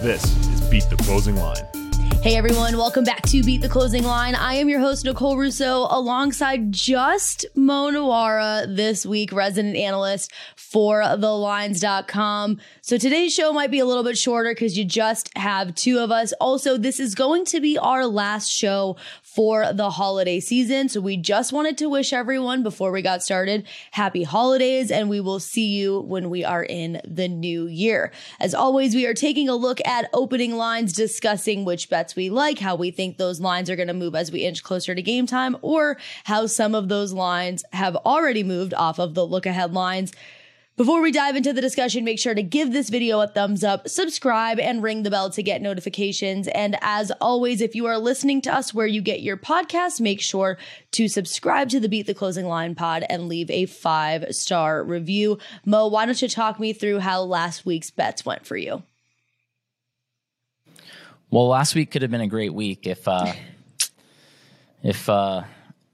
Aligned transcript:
This 0.00 0.24
is 0.24 0.60
Beat 0.62 0.88
the 0.90 0.96
Closing 0.96 1.36
Line. 1.36 1.66
Hey 2.22 2.36
everyone, 2.36 2.76
welcome 2.76 3.02
back 3.02 3.22
to 3.22 3.42
Beat 3.42 3.62
the 3.62 3.68
Closing 3.68 4.04
Line. 4.04 4.36
I 4.36 4.54
am 4.54 4.68
your 4.68 4.78
host, 4.78 5.04
Nicole 5.04 5.36
Russo, 5.36 5.88
alongside 5.90 6.70
just 6.70 7.44
Mo 7.56 7.90
Nawara 7.90 8.76
this 8.76 9.04
week, 9.04 9.32
resident 9.32 9.74
analyst 9.74 10.32
for 10.54 11.02
thelines.com. 11.02 12.60
So 12.80 12.96
today's 12.96 13.34
show 13.34 13.52
might 13.52 13.72
be 13.72 13.80
a 13.80 13.84
little 13.84 14.04
bit 14.04 14.16
shorter 14.16 14.52
because 14.52 14.78
you 14.78 14.84
just 14.84 15.36
have 15.36 15.74
two 15.74 15.98
of 15.98 16.12
us. 16.12 16.32
Also, 16.34 16.76
this 16.76 17.00
is 17.00 17.16
going 17.16 17.44
to 17.46 17.60
be 17.60 17.76
our 17.76 18.06
last 18.06 18.52
show 18.52 18.96
for 19.34 19.72
the 19.72 19.88
holiday 19.88 20.40
season. 20.40 20.90
So 20.90 21.00
we 21.00 21.16
just 21.16 21.54
wanted 21.54 21.78
to 21.78 21.88
wish 21.88 22.12
everyone 22.12 22.62
before 22.62 22.92
we 22.92 23.00
got 23.00 23.22
started 23.22 23.66
happy 23.92 24.24
holidays 24.24 24.90
and 24.90 25.08
we 25.08 25.20
will 25.20 25.40
see 25.40 25.68
you 25.68 26.00
when 26.00 26.28
we 26.28 26.44
are 26.44 26.62
in 26.62 27.00
the 27.06 27.28
new 27.28 27.66
year. 27.66 28.12
As 28.38 28.54
always, 28.54 28.94
we 28.94 29.06
are 29.06 29.14
taking 29.14 29.48
a 29.48 29.54
look 29.54 29.80
at 29.86 30.10
opening 30.12 30.56
lines, 30.56 30.92
discussing 30.92 31.64
which 31.64 31.88
bets 31.88 32.14
we 32.14 32.28
like, 32.28 32.58
how 32.58 32.74
we 32.74 32.90
think 32.90 33.16
those 33.16 33.40
lines 33.40 33.70
are 33.70 33.76
going 33.76 33.88
to 33.88 33.94
move 33.94 34.14
as 34.14 34.30
we 34.30 34.40
inch 34.40 34.62
closer 34.62 34.94
to 34.94 35.00
game 35.00 35.26
time, 35.26 35.56
or 35.62 35.96
how 36.24 36.46
some 36.46 36.74
of 36.74 36.88
those 36.88 37.14
lines 37.14 37.64
have 37.72 37.96
already 37.96 38.42
moved 38.42 38.74
off 38.74 38.98
of 38.98 39.14
the 39.14 39.26
look 39.26 39.46
ahead 39.46 39.72
lines. 39.72 40.12
Before 40.82 41.00
we 41.00 41.12
dive 41.12 41.36
into 41.36 41.52
the 41.52 41.60
discussion, 41.60 42.02
make 42.02 42.18
sure 42.18 42.34
to 42.34 42.42
give 42.42 42.72
this 42.72 42.90
video 42.90 43.20
a 43.20 43.28
thumbs 43.28 43.62
up, 43.62 43.86
subscribe, 43.88 44.58
and 44.58 44.82
ring 44.82 45.04
the 45.04 45.12
bell 45.12 45.30
to 45.30 45.40
get 45.40 45.62
notifications. 45.62 46.48
And 46.48 46.76
as 46.80 47.12
always, 47.20 47.60
if 47.60 47.76
you 47.76 47.86
are 47.86 47.98
listening 47.98 48.40
to 48.40 48.52
us 48.52 48.74
where 48.74 48.88
you 48.88 49.00
get 49.00 49.22
your 49.22 49.36
podcast, 49.36 50.00
make 50.00 50.20
sure 50.20 50.58
to 50.90 51.06
subscribe 51.06 51.68
to 51.68 51.78
the 51.78 51.88
Beat 51.88 52.08
the 52.08 52.14
Closing 52.14 52.46
Line 52.46 52.74
pod 52.74 53.04
and 53.08 53.28
leave 53.28 53.48
a 53.48 53.66
five 53.66 54.34
star 54.34 54.82
review. 54.82 55.38
Mo, 55.64 55.86
why 55.86 56.04
don't 56.04 56.20
you 56.20 56.26
talk 56.26 56.58
me 56.58 56.72
through 56.72 56.98
how 56.98 57.22
last 57.22 57.64
week's 57.64 57.92
bets 57.92 58.26
went 58.26 58.44
for 58.44 58.56
you? 58.56 58.82
Well, 61.30 61.46
last 61.46 61.76
week 61.76 61.92
could 61.92 62.02
have 62.02 62.10
been 62.10 62.22
a 62.22 62.26
great 62.26 62.54
week 62.54 62.88
if 62.88 63.06
uh, 63.06 63.32
if 64.82 65.08
uh, 65.08 65.44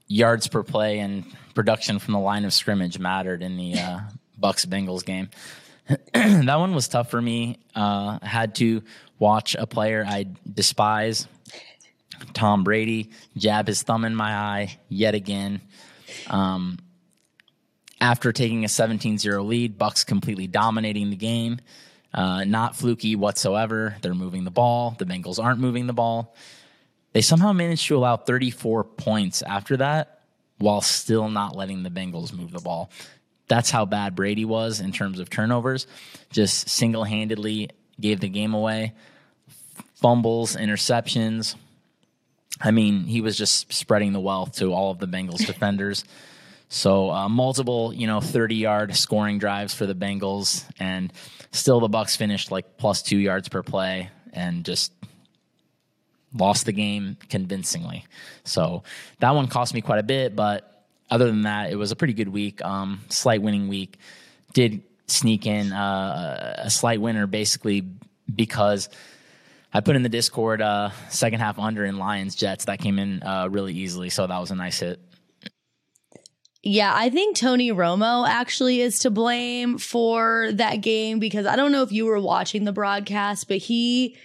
yards 0.07 0.47
per 0.47 0.63
play 0.63 0.97
and 0.97 1.25
production 1.53 1.99
from 1.99 2.15
the 2.15 2.19
line 2.19 2.43
of 2.43 2.53
scrimmage 2.53 2.97
mattered 2.97 3.43
in 3.43 3.55
the 3.55 3.75
uh, 3.75 3.99
Bucks 4.39 4.65
Bengals 4.65 5.05
game. 5.05 5.29
that 6.13 6.55
one 6.55 6.75
was 6.75 6.87
tough 6.87 7.09
for 7.09 7.21
me. 7.21 7.59
Uh, 7.75 8.19
had 8.21 8.55
to 8.55 8.83
watch 9.17 9.55
a 9.55 9.65
player 9.65 10.05
I 10.07 10.27
despise, 10.51 11.27
Tom 12.33 12.63
Brady, 12.63 13.09
jab 13.37 13.67
his 13.67 13.81
thumb 13.81 14.05
in 14.05 14.15
my 14.15 14.33
eye 14.33 14.77
yet 14.87 15.15
again. 15.15 15.61
Um, 16.27 16.77
after 18.01 18.31
taking 18.31 18.63
a 18.63 18.67
17-0 18.67 19.45
lead, 19.45 19.77
Bucks 19.77 20.03
completely 20.03 20.47
dominating 20.47 21.09
the 21.09 21.15
game. 21.15 21.59
Uh, 22.13 22.43
not 22.43 22.75
fluky 22.75 23.15
whatsoever. 23.15 23.95
They're 24.01 24.15
moving 24.15 24.43
the 24.43 24.51
ball. 24.51 24.95
The 24.97 25.05
Bengals 25.05 25.41
aren't 25.41 25.59
moving 25.59 25.85
the 25.85 25.93
ball. 25.93 26.35
They 27.13 27.21
somehow 27.21 27.53
managed 27.53 27.87
to 27.87 27.97
allow 27.97 28.17
34 28.17 28.83
points 28.83 29.41
after 29.41 29.77
that 29.77 30.21
while 30.57 30.81
still 30.81 31.29
not 31.29 31.55
letting 31.55 31.83
the 31.83 31.89
Bengals 31.89 32.33
move 32.33 32.51
the 32.51 32.59
ball. 32.59 32.89
That's 33.49 33.69
how 33.71 33.85
bad 33.85 34.15
Brady 34.15 34.45
was 34.45 34.79
in 34.79 34.93
terms 34.93 35.19
of 35.19 35.29
turnovers. 35.29 35.87
Just 36.31 36.69
single 36.69 37.03
handedly 37.03 37.71
gave 37.99 38.21
the 38.21 38.29
game 38.29 38.53
away. 38.53 38.93
Fumbles, 39.95 40.55
interceptions. 40.55 41.55
I 42.61 42.71
mean, 42.71 43.03
he 43.03 43.21
was 43.21 43.37
just 43.37 43.73
spreading 43.73 44.13
the 44.13 44.19
wealth 44.19 44.53
to 44.57 44.71
all 44.71 44.91
of 44.91 44.99
the 44.99 45.07
Bengals 45.07 45.45
defenders. 45.45 46.05
So 46.69 47.09
uh, 47.09 47.27
multiple, 47.27 47.91
you 47.93 48.05
know, 48.05 48.21
30 48.21 48.55
yard 48.55 48.95
scoring 48.95 49.39
drives 49.39 49.73
for 49.73 49.87
the 49.87 49.95
Bengals, 49.95 50.63
and 50.79 51.11
still 51.51 51.79
the 51.79 51.89
Bucks 51.89 52.15
finished 52.15 52.51
like 52.51 52.77
plus 52.77 53.01
two 53.01 53.17
yards 53.17 53.49
per 53.49 53.63
play, 53.63 54.11
and 54.31 54.63
just 54.63 54.93
lost 56.33 56.65
the 56.65 56.71
game 56.71 57.17
convincingly. 57.29 58.05
So 58.43 58.83
that 59.19 59.33
one 59.33 59.47
cost 59.47 59.73
me 59.73 59.81
quite 59.81 59.97
a 59.97 60.03
bit, 60.03 60.35
but 60.35 60.78
other 61.09 61.25
than 61.25 61.43
that, 61.43 61.71
it 61.71 61.75
was 61.75 61.91
a 61.91 61.95
pretty 61.95 62.13
good 62.13 62.29
week. 62.29 62.63
Um, 62.63 63.01
slight 63.09 63.41
winning 63.41 63.67
week. 63.67 63.97
Did 64.53 64.83
sneak 65.07 65.45
in 65.45 65.71
uh, 65.71 66.55
a 66.59 66.69
slight 66.69 67.01
winner 67.01 67.27
basically 67.27 67.83
because 68.33 68.89
I 69.73 69.81
put 69.81 69.95
in 69.95 70.03
the 70.03 70.09
Discord 70.09 70.61
uh, 70.61 70.91
second 71.09 71.39
half 71.39 71.59
under 71.59 71.85
in 71.85 71.97
Lions 71.97 72.35
Jets. 72.35 72.65
That 72.65 72.79
came 72.79 72.99
in 72.99 73.21
uh, 73.23 73.47
really 73.49 73.73
easily, 73.73 74.09
so 74.09 74.25
that 74.25 74.39
was 74.39 74.51
a 74.51 74.55
nice 74.55 74.79
hit. 74.79 74.99
Yeah, 76.61 76.91
I 76.93 77.09
think 77.09 77.37
Tony 77.37 77.71
Romo 77.71 78.27
actually 78.27 78.81
is 78.81 78.99
to 78.99 79.09
blame 79.09 79.77
for 79.77 80.49
that 80.53 80.77
game 80.77 81.19
because 81.19 81.45
I 81.45 81.55
don't 81.55 81.71
know 81.71 81.83
if 81.83 81.91
you 81.91 82.05
were 82.05 82.19
watching 82.19 82.65
the 82.65 82.73
broadcast, 82.73 83.47
but 83.47 83.57
he 83.57 84.17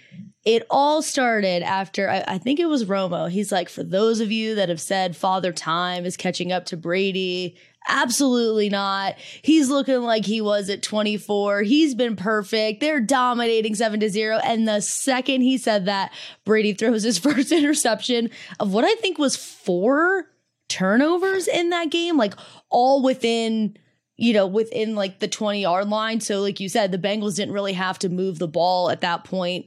it 0.45 0.63
all 0.69 1.01
started 1.01 1.63
after 1.63 2.07
I, 2.07 2.23
I, 2.27 2.37
think 2.37 2.59
it 2.59 2.67
was 2.67 2.85
Romo. 2.85 3.29
He's 3.29 3.51
like, 3.51 3.67
for 3.67 3.83
those 3.83 4.19
of 4.19 4.31
you 4.31 4.53
that 4.55 4.69
have 4.69 4.79
said 4.79 5.17
Father 5.17 5.51
Time 5.51 6.05
is 6.05 6.15
catching 6.15 6.51
up 6.51 6.65
to 6.65 6.77
Brady, 6.77 7.57
absolutely 7.87 8.69
not. 8.69 9.15
He's 9.41 9.69
looking 9.69 10.03
like 10.03 10.23
he 10.23 10.41
was 10.41 10.69
at 10.69 10.83
24. 10.83 11.63
He's 11.63 11.95
been 11.95 12.15
perfect. 12.15 12.79
They're 12.79 12.99
dominating 12.99 13.73
seven 13.73 13.99
to 14.01 14.09
zero. 14.09 14.37
And 14.43 14.67
the 14.67 14.81
second 14.81 15.41
he 15.41 15.57
said 15.57 15.85
that, 15.85 16.13
Brady 16.45 16.73
throws 16.73 17.01
his 17.01 17.17
first 17.19 17.51
interception 17.51 18.29
of 18.59 18.71
what 18.71 18.85
I 18.85 18.93
think 18.95 19.17
was 19.17 19.35
four 19.35 20.27
turnovers 20.67 21.47
in 21.47 21.71
that 21.71 21.89
game, 21.89 22.17
like 22.17 22.35
all 22.69 23.01
within 23.01 23.77
you 24.17 24.31
know, 24.31 24.47
within 24.47 24.95
like 24.95 25.19
the 25.19 25.27
20 25.27 25.61
yard 25.61 25.89
line. 25.89 26.21
So, 26.21 26.39
like 26.39 26.61
you 26.61 26.69
said, 26.69 26.93
the 26.93 26.97
Bengals 26.97 27.35
didn't 27.35 27.53
really 27.53 27.73
have 27.73 27.99
to 27.99 28.07
move 28.07 28.39
the 28.39 28.47
ball 28.47 28.89
at 28.89 29.01
that 29.01 29.25
point 29.25 29.65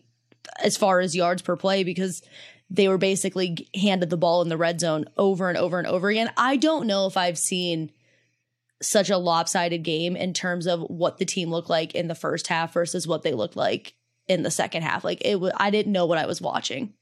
as 0.63 0.77
far 0.77 1.01
as 1.01 1.17
yards 1.17 1.43
per 1.43 1.57
play 1.57 1.85
because 1.85 2.23
they 2.71 2.89
were 2.89 2.99
basically 2.99 3.69
handed 3.75 4.11
the 4.11 4.17
ball 4.17 4.43
in 4.43 4.49
the 4.49 4.57
red 4.57 4.81
zone 4.81 5.07
over 5.17 5.49
and 5.49 5.57
over 5.57 5.79
and 5.79 5.87
over 5.87 6.09
again. 6.09 6.31
I 6.37 6.57
don't 6.57 6.87
know 6.87 7.07
if 7.07 7.17
I've 7.17 7.39
seen 7.39 7.91
such 8.81 9.11
a 9.11 9.19
lopsided 9.19 9.83
game 9.83 10.17
in 10.17 10.33
terms 10.33 10.67
of 10.67 10.81
what 10.83 11.19
the 11.19 11.25
team 11.25 11.51
looked 11.51 11.71
like 11.71 11.95
in 11.95 12.09
the 12.09 12.15
first 12.15 12.47
half 12.47 12.73
versus 12.73 13.07
what 13.07 13.23
they 13.23 13.33
looked 13.33 13.57
like 13.57 13.95
in 14.29 14.43
the 14.43 14.51
second 14.51 14.83
half. 14.83 15.03
Like 15.03 15.23
it 15.25 15.41
was, 15.41 15.53
I 15.57 15.71
didn't 15.71 15.93
know 15.93 16.07
what 16.07 16.19
I 16.19 16.27
was 16.27 16.41
watching. 16.41 16.93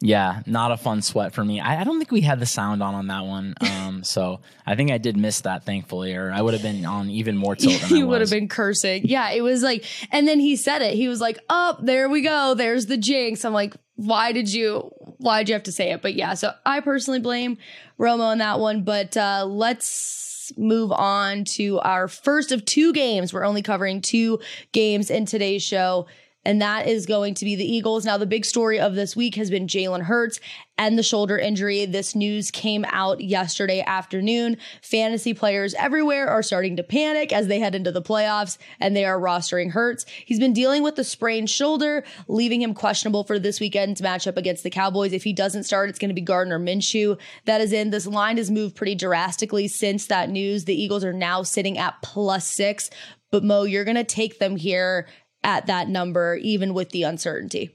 Yeah, 0.00 0.42
not 0.44 0.72
a 0.72 0.76
fun 0.76 1.00
sweat 1.00 1.32
for 1.32 1.42
me. 1.42 1.58
I, 1.58 1.80
I, 1.80 1.84
don't 1.84 1.96
think 1.98 2.12
we 2.12 2.20
had 2.20 2.38
the 2.38 2.46
sound 2.46 2.82
on 2.82 2.94
on 2.94 3.06
that 3.06 3.24
one, 3.24 3.54
um, 3.60 4.04
so 4.04 4.40
I 4.66 4.74
think 4.74 4.90
I 4.90 4.98
did 4.98 5.16
miss 5.16 5.40
that, 5.42 5.64
thankfully, 5.64 6.14
or 6.14 6.30
I 6.30 6.42
would 6.42 6.52
have 6.52 6.62
been 6.62 6.84
on 6.84 7.08
even 7.08 7.36
more 7.36 7.56
tilt. 7.56 7.90
you 7.90 8.06
would 8.06 8.20
have 8.20 8.30
been 8.30 8.48
cursing. 8.48 9.06
Yeah, 9.06 9.30
it 9.30 9.40
was 9.40 9.62
like, 9.62 9.84
and 10.12 10.28
then 10.28 10.38
he 10.38 10.56
said 10.56 10.82
it. 10.82 10.94
He 10.94 11.08
was 11.08 11.20
like, 11.20 11.38
"Up 11.48 11.78
oh, 11.80 11.84
there 11.84 12.10
we 12.10 12.20
go. 12.20 12.54
There's 12.54 12.86
the 12.86 12.98
jinx." 12.98 13.44
I'm 13.44 13.54
like, 13.54 13.74
"Why 13.94 14.32
did 14.32 14.52
you? 14.52 14.90
Why 15.16 15.38
did 15.38 15.48
you 15.48 15.54
have 15.54 15.62
to 15.64 15.72
say 15.72 15.92
it?" 15.92 16.02
But 16.02 16.14
yeah, 16.14 16.34
so 16.34 16.52
I 16.66 16.80
personally 16.80 17.20
blame 17.20 17.56
Romo 17.98 18.20
on 18.20 18.38
that 18.38 18.60
one. 18.60 18.84
But 18.84 19.16
uh, 19.16 19.46
let's 19.48 20.52
move 20.58 20.92
on 20.92 21.44
to 21.44 21.80
our 21.80 22.06
first 22.06 22.52
of 22.52 22.66
two 22.66 22.92
games. 22.92 23.32
We're 23.32 23.46
only 23.46 23.62
covering 23.62 24.02
two 24.02 24.40
games 24.72 25.10
in 25.10 25.24
today's 25.24 25.62
show 25.62 26.06
and 26.46 26.62
that 26.62 26.86
is 26.86 27.06
going 27.06 27.34
to 27.34 27.44
be 27.44 27.56
the 27.56 27.64
Eagles. 27.64 28.06
Now, 28.06 28.18
the 28.18 28.24
big 28.24 28.44
story 28.44 28.78
of 28.78 28.94
this 28.94 29.16
week 29.16 29.34
has 29.34 29.50
been 29.50 29.66
Jalen 29.66 30.02
Hurts 30.02 30.38
and 30.78 30.96
the 30.96 31.02
shoulder 31.02 31.36
injury. 31.36 31.86
This 31.86 32.14
news 32.14 32.52
came 32.52 32.84
out 32.88 33.20
yesterday 33.20 33.82
afternoon. 33.84 34.56
Fantasy 34.80 35.34
players 35.34 35.74
everywhere 35.74 36.28
are 36.28 36.44
starting 36.44 36.76
to 36.76 36.84
panic 36.84 37.32
as 37.32 37.48
they 37.48 37.58
head 37.58 37.74
into 37.74 37.90
the 37.90 38.00
playoffs 38.00 38.58
and 38.78 38.94
they 38.94 39.04
are 39.04 39.18
rostering 39.18 39.72
Hurts. 39.72 40.06
He's 40.24 40.38
been 40.38 40.52
dealing 40.52 40.84
with 40.84 40.94
the 40.94 41.02
sprained 41.02 41.50
shoulder, 41.50 42.04
leaving 42.28 42.62
him 42.62 42.74
questionable 42.74 43.24
for 43.24 43.40
this 43.40 43.58
weekend's 43.58 44.00
matchup 44.00 44.36
against 44.36 44.62
the 44.62 44.70
Cowboys. 44.70 45.12
If 45.12 45.24
he 45.24 45.32
doesn't 45.32 45.64
start, 45.64 45.88
it's 45.88 45.98
going 45.98 46.10
to 46.10 46.14
be 46.14 46.20
Gardner 46.20 46.60
Minshew 46.60 47.18
that 47.46 47.60
is 47.60 47.72
in. 47.72 47.90
This 47.90 48.06
line 48.06 48.36
has 48.36 48.52
moved 48.52 48.76
pretty 48.76 48.94
drastically 48.94 49.66
since 49.66 50.06
that 50.06 50.30
news. 50.30 50.64
The 50.64 50.80
Eagles 50.80 51.02
are 51.02 51.12
now 51.12 51.42
sitting 51.42 51.76
at 51.76 52.00
plus 52.02 52.46
six. 52.46 52.88
But 53.32 53.42
Mo, 53.42 53.64
you're 53.64 53.84
going 53.84 53.96
to 53.96 54.04
take 54.04 54.38
them 54.38 54.54
here 54.54 55.08
at 55.46 55.66
that 55.66 55.88
number, 55.88 56.34
even 56.42 56.74
with 56.74 56.90
the 56.90 57.04
uncertainty. 57.04 57.70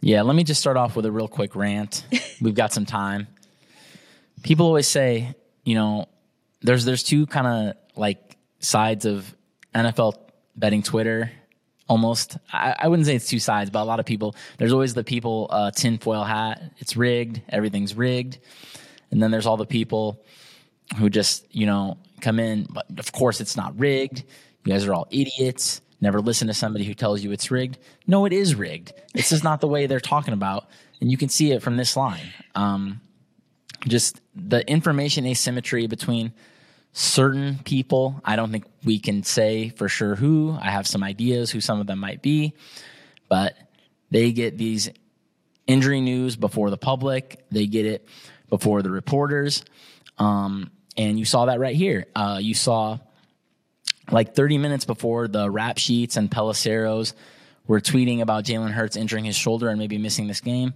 Yeah, 0.00 0.22
let 0.22 0.36
me 0.36 0.44
just 0.44 0.60
start 0.60 0.76
off 0.76 0.94
with 0.94 1.04
a 1.04 1.10
real 1.10 1.26
quick 1.26 1.56
rant. 1.56 2.04
We've 2.40 2.54
got 2.54 2.72
some 2.72 2.86
time. 2.86 3.26
People 4.44 4.66
always 4.66 4.86
say, 4.86 5.34
you 5.64 5.74
know, 5.74 6.06
there's 6.62 6.84
there's 6.84 7.02
two 7.02 7.26
kind 7.26 7.46
of 7.46 7.76
like 7.96 8.36
sides 8.60 9.04
of 9.04 9.34
NFL 9.74 10.14
betting 10.54 10.82
Twitter. 10.82 11.32
Almost, 11.88 12.36
I, 12.52 12.74
I, 12.80 12.88
wouldn't 12.88 13.06
say 13.06 13.14
it's 13.14 13.28
two 13.28 13.38
sides, 13.38 13.70
but 13.70 13.80
a 13.80 13.84
lot 13.84 14.00
of 14.00 14.06
people. 14.06 14.34
There's 14.58 14.72
always 14.72 14.94
the 14.94 15.04
people 15.04 15.46
uh, 15.50 15.70
tinfoil 15.70 16.24
hat. 16.24 16.62
It's 16.78 16.96
rigged. 16.96 17.42
Everything's 17.48 17.94
rigged. 17.94 18.38
And 19.10 19.22
then 19.22 19.30
there's 19.30 19.46
all 19.46 19.56
the 19.56 19.66
people 19.66 20.24
who 20.98 21.10
just 21.10 21.46
you 21.54 21.66
know 21.66 21.98
come 22.20 22.38
in. 22.38 22.66
But 22.70 22.86
of 22.98 23.10
course, 23.12 23.40
it's 23.40 23.56
not 23.56 23.78
rigged. 23.78 24.24
You 24.64 24.72
guys 24.72 24.84
are 24.84 24.94
all 24.94 25.08
idiots. 25.10 25.80
Never 26.00 26.20
listen 26.20 26.48
to 26.48 26.54
somebody 26.54 26.84
who 26.84 26.94
tells 26.94 27.22
you 27.22 27.32
it's 27.32 27.50
rigged. 27.50 27.78
No, 28.06 28.26
it 28.26 28.32
is 28.32 28.54
rigged. 28.54 28.92
This 29.14 29.32
is 29.32 29.42
not 29.42 29.60
the 29.60 29.68
way 29.68 29.86
they're 29.86 30.00
talking 30.00 30.34
about. 30.34 30.66
And 31.00 31.10
you 31.10 31.16
can 31.16 31.28
see 31.28 31.52
it 31.52 31.62
from 31.62 31.76
this 31.76 31.96
line. 31.96 32.32
Um, 32.54 33.00
just 33.86 34.20
the 34.34 34.68
information 34.68 35.26
asymmetry 35.26 35.86
between 35.86 36.32
certain 36.92 37.58
people. 37.64 38.20
I 38.24 38.36
don't 38.36 38.50
think 38.50 38.64
we 38.84 38.98
can 38.98 39.22
say 39.22 39.70
for 39.70 39.88
sure 39.88 40.14
who. 40.14 40.56
I 40.60 40.70
have 40.70 40.86
some 40.86 41.02
ideas 41.02 41.50
who 41.50 41.60
some 41.60 41.80
of 41.80 41.86
them 41.86 41.98
might 41.98 42.22
be, 42.22 42.54
but 43.28 43.54
they 44.10 44.32
get 44.32 44.56
these 44.56 44.90
injury 45.66 46.00
news 46.00 46.36
before 46.36 46.70
the 46.70 46.78
public. 46.78 47.44
They 47.50 47.66
get 47.66 47.86
it 47.86 48.08
before 48.48 48.82
the 48.82 48.90
reporters. 48.90 49.64
Um, 50.18 50.70
and 50.96 51.18
you 51.18 51.24
saw 51.24 51.46
that 51.46 51.60
right 51.60 51.76
here. 51.76 52.06
Uh, 52.14 52.38
you 52.40 52.54
saw 52.54 52.98
like 54.10 54.34
30 54.34 54.58
minutes 54.58 54.84
before 54.84 55.28
the 55.28 55.50
rap 55.50 55.78
sheets 55.78 56.16
and 56.16 56.30
Pelisseros 56.30 57.12
were 57.66 57.80
tweeting 57.80 58.20
about 58.20 58.44
Jalen 58.44 58.70
Hurts 58.70 58.96
injuring 58.96 59.24
his 59.24 59.36
shoulder 59.36 59.68
and 59.68 59.78
maybe 59.78 59.98
missing 59.98 60.28
this 60.28 60.40
game. 60.40 60.74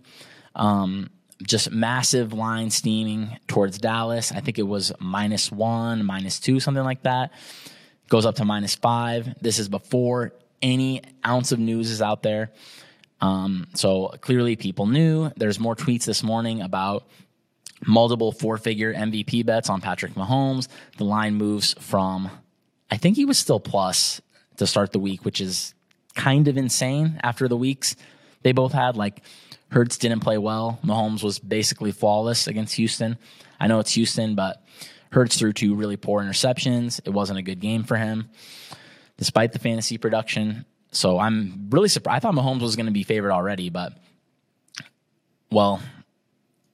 Um, 0.54 1.10
just 1.42 1.70
massive 1.70 2.32
line 2.32 2.70
steaming 2.70 3.38
towards 3.46 3.78
Dallas. 3.78 4.32
I 4.32 4.40
think 4.40 4.58
it 4.58 4.64
was 4.64 4.92
minus 4.98 5.50
one, 5.50 6.04
minus 6.04 6.38
two, 6.38 6.60
something 6.60 6.84
like 6.84 7.02
that. 7.04 7.32
Goes 8.08 8.26
up 8.26 8.34
to 8.36 8.44
minus 8.44 8.74
five. 8.74 9.34
This 9.40 9.58
is 9.58 9.68
before 9.68 10.32
any 10.60 11.02
ounce 11.26 11.52
of 11.52 11.58
news 11.58 11.90
is 11.90 12.02
out 12.02 12.22
there. 12.22 12.50
Um, 13.20 13.68
so 13.74 14.08
clearly, 14.20 14.56
people 14.56 14.86
knew. 14.86 15.30
There's 15.36 15.60
more 15.60 15.76
tweets 15.76 16.04
this 16.04 16.22
morning 16.22 16.62
about 16.62 17.06
multiple 17.86 18.32
four 18.32 18.58
figure 18.58 18.92
MVP 18.92 19.44
bets 19.46 19.70
on 19.70 19.80
Patrick 19.80 20.14
Mahomes. 20.14 20.68
The 20.96 21.04
line 21.04 21.34
moves 21.34 21.74
from, 21.80 22.30
I 22.90 22.96
think 22.96 23.16
he 23.16 23.24
was 23.24 23.38
still 23.38 23.60
plus 23.60 24.20
to 24.56 24.66
start 24.66 24.92
the 24.92 24.98
week, 24.98 25.24
which 25.24 25.40
is 25.40 25.74
kind 26.14 26.48
of 26.48 26.56
insane 26.56 27.20
after 27.22 27.48
the 27.48 27.56
weeks 27.56 27.96
they 28.42 28.52
both 28.52 28.72
had. 28.72 28.96
Like, 28.96 29.22
Hurts 29.70 29.98
didn't 29.98 30.20
play 30.20 30.36
well. 30.36 30.80
Mahomes 30.84 31.22
was 31.22 31.38
basically 31.38 31.92
flawless 31.92 32.46
against 32.48 32.74
Houston. 32.74 33.16
I 33.60 33.68
know 33.68 33.78
it's 33.78 33.92
Houston, 33.92 34.34
but 34.34 34.64
Hurts 35.12 35.38
threw 35.38 35.52
two 35.52 35.74
really 35.74 35.96
poor 35.96 36.22
interceptions. 36.22 37.00
It 37.04 37.10
wasn't 37.10 37.38
a 37.38 37.42
good 37.42 37.60
game 37.60 37.84
for 37.84 37.96
him, 37.96 38.28
despite 39.16 39.52
the 39.52 39.58
fantasy 39.58 39.96
production. 39.96 40.64
So 40.92 41.18
I'm 41.18 41.68
really 41.70 41.88
surprised. 41.88 42.16
I 42.16 42.18
thought 42.20 42.34
Mahomes 42.34 42.62
was 42.62 42.74
going 42.74 42.86
to 42.86 42.92
be 42.92 43.04
favored 43.04 43.30
already, 43.30 43.70
but 43.70 43.92
well, 45.52 45.80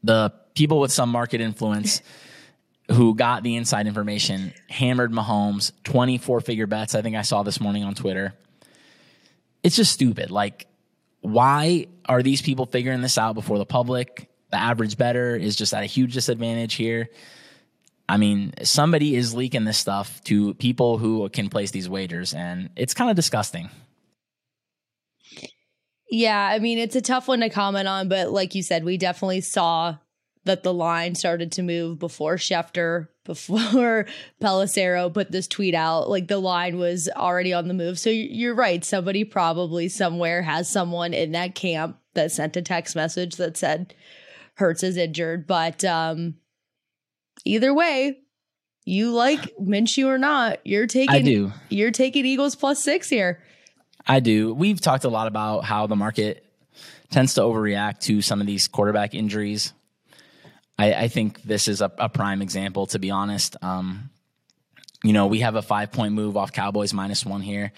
the 0.02 0.32
people 0.54 0.80
with 0.80 0.92
some 0.92 1.10
market 1.10 1.40
influence 1.40 2.00
who 2.92 3.14
got 3.14 3.42
the 3.42 3.56
inside 3.56 3.86
information 3.86 4.52
hammered 4.68 5.12
Mahomes 5.12 5.72
24 5.84 6.40
figure 6.40 6.66
bets. 6.66 6.94
I 6.94 7.02
think 7.02 7.16
I 7.16 7.22
saw 7.22 7.42
this 7.42 7.60
morning 7.60 7.84
on 7.84 7.94
Twitter. 7.94 8.34
It's 9.62 9.76
just 9.76 9.92
stupid. 9.92 10.30
Like 10.30 10.68
why 11.26 11.86
are 12.08 12.22
these 12.22 12.40
people 12.40 12.66
figuring 12.66 13.00
this 13.00 13.18
out 13.18 13.34
before 13.34 13.58
the 13.58 13.66
public? 13.66 14.30
The 14.50 14.58
average 14.58 14.96
better 14.96 15.34
is 15.34 15.56
just 15.56 15.74
at 15.74 15.82
a 15.82 15.86
huge 15.86 16.14
disadvantage 16.14 16.74
here. 16.74 17.08
I 18.08 18.16
mean, 18.16 18.52
somebody 18.62 19.16
is 19.16 19.34
leaking 19.34 19.64
this 19.64 19.76
stuff 19.76 20.22
to 20.24 20.54
people 20.54 20.98
who 20.98 21.28
can 21.30 21.48
place 21.48 21.72
these 21.72 21.88
wagers, 21.88 22.32
and 22.32 22.70
it's 22.76 22.94
kind 22.94 23.10
of 23.10 23.16
disgusting. 23.16 23.68
Yeah, 26.08 26.38
I 26.38 26.60
mean, 26.60 26.78
it's 26.78 26.94
a 26.94 27.00
tough 27.00 27.26
one 27.26 27.40
to 27.40 27.50
comment 27.50 27.88
on, 27.88 28.08
but 28.08 28.30
like 28.30 28.54
you 28.54 28.62
said, 28.62 28.84
we 28.84 28.96
definitely 28.96 29.40
saw 29.40 29.96
that 30.46 30.62
the 30.62 30.72
line 30.74 31.14
started 31.14 31.52
to 31.52 31.62
move 31.62 31.98
before 31.98 32.36
Schefter, 32.36 33.08
before 33.24 34.06
Pelissero 34.42 35.12
put 35.12 35.30
this 35.30 35.46
tweet 35.46 35.74
out. 35.74 36.08
Like 36.08 36.28
the 36.28 36.38
line 36.38 36.78
was 36.78 37.08
already 37.14 37.52
on 37.52 37.68
the 37.68 37.74
move. 37.74 37.98
So 37.98 38.10
you're 38.10 38.54
right. 38.54 38.84
Somebody 38.84 39.24
probably 39.24 39.88
somewhere 39.88 40.42
has 40.42 40.68
someone 40.68 41.12
in 41.12 41.32
that 41.32 41.54
camp 41.54 41.98
that 42.14 42.32
sent 42.32 42.56
a 42.56 42.62
text 42.62 42.96
message 42.96 43.36
that 43.36 43.56
said 43.56 43.94
Hurts 44.54 44.82
is 44.82 44.96
injured. 44.96 45.46
But 45.46 45.84
um, 45.84 46.36
either 47.44 47.74
way, 47.74 48.18
you 48.84 49.12
like 49.12 49.54
Minshew 49.58 50.06
or 50.06 50.18
not, 50.18 50.64
you're 50.64 50.86
taking 50.86 51.14
I 51.14 51.20
do. 51.20 51.52
you're 51.68 51.90
taking 51.90 52.24
Eagles 52.24 52.54
plus 52.54 52.82
six 52.82 53.08
here. 53.08 53.42
I 54.06 54.20
do. 54.20 54.54
We've 54.54 54.80
talked 54.80 55.04
a 55.04 55.08
lot 55.08 55.26
about 55.26 55.64
how 55.64 55.88
the 55.88 55.96
market 55.96 56.44
tends 57.10 57.34
to 57.34 57.40
overreact 57.40 58.00
to 58.00 58.22
some 58.22 58.40
of 58.40 58.46
these 58.46 58.68
quarterback 58.68 59.14
injuries. 59.14 59.72
I, 60.78 60.92
I 60.94 61.08
think 61.08 61.42
this 61.42 61.68
is 61.68 61.80
a, 61.80 61.90
a, 61.98 62.08
prime 62.08 62.42
example, 62.42 62.86
to 62.88 62.98
be 62.98 63.10
honest. 63.10 63.56
Um, 63.62 64.10
you 65.02 65.12
know, 65.12 65.26
we 65.26 65.40
have 65.40 65.56
a 65.56 65.62
five 65.62 65.92
point 65.92 66.14
move 66.14 66.36
off 66.36 66.52
Cowboys 66.52 66.92
minus 66.92 67.24
one 67.24 67.40
here. 67.40 67.72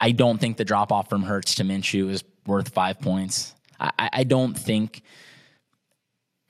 I 0.00 0.12
don't 0.12 0.38
think 0.38 0.56
the 0.56 0.64
drop 0.64 0.92
off 0.92 1.08
from 1.08 1.22
Hurts 1.22 1.56
to 1.56 1.64
Minshew 1.64 2.10
is 2.10 2.22
worth 2.46 2.68
five 2.68 3.00
points. 3.00 3.54
I, 3.80 4.10
I 4.12 4.24
don't 4.24 4.56
think, 4.56 5.02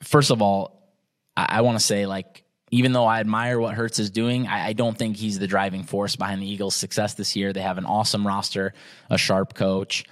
first 0.03 0.31
of 0.31 0.41
all, 0.41 0.91
I, 1.35 1.45
I 1.49 1.61
want 1.61 1.79
to 1.79 1.83
say, 1.83 2.05
like, 2.05 2.43
even 2.69 2.91
though 2.91 3.05
I 3.05 3.21
admire 3.21 3.59
what 3.59 3.73
Hurts 3.73 3.99
is 3.99 4.09
doing, 4.09 4.47
I, 4.47 4.67
I, 4.67 4.73
don't 4.73 4.97
think 4.97 5.15
he's 5.15 5.39
the 5.39 5.47
driving 5.47 5.83
force 5.83 6.17
behind 6.17 6.41
the 6.41 6.49
Eagles' 6.49 6.75
success 6.75 7.13
this 7.13 7.33
year. 7.33 7.53
They 7.53 7.61
have 7.61 7.77
an 7.77 7.85
awesome 7.85 8.27
roster, 8.27 8.73
a 9.09 9.17
sharp 9.17 9.53
coach, 9.53 10.03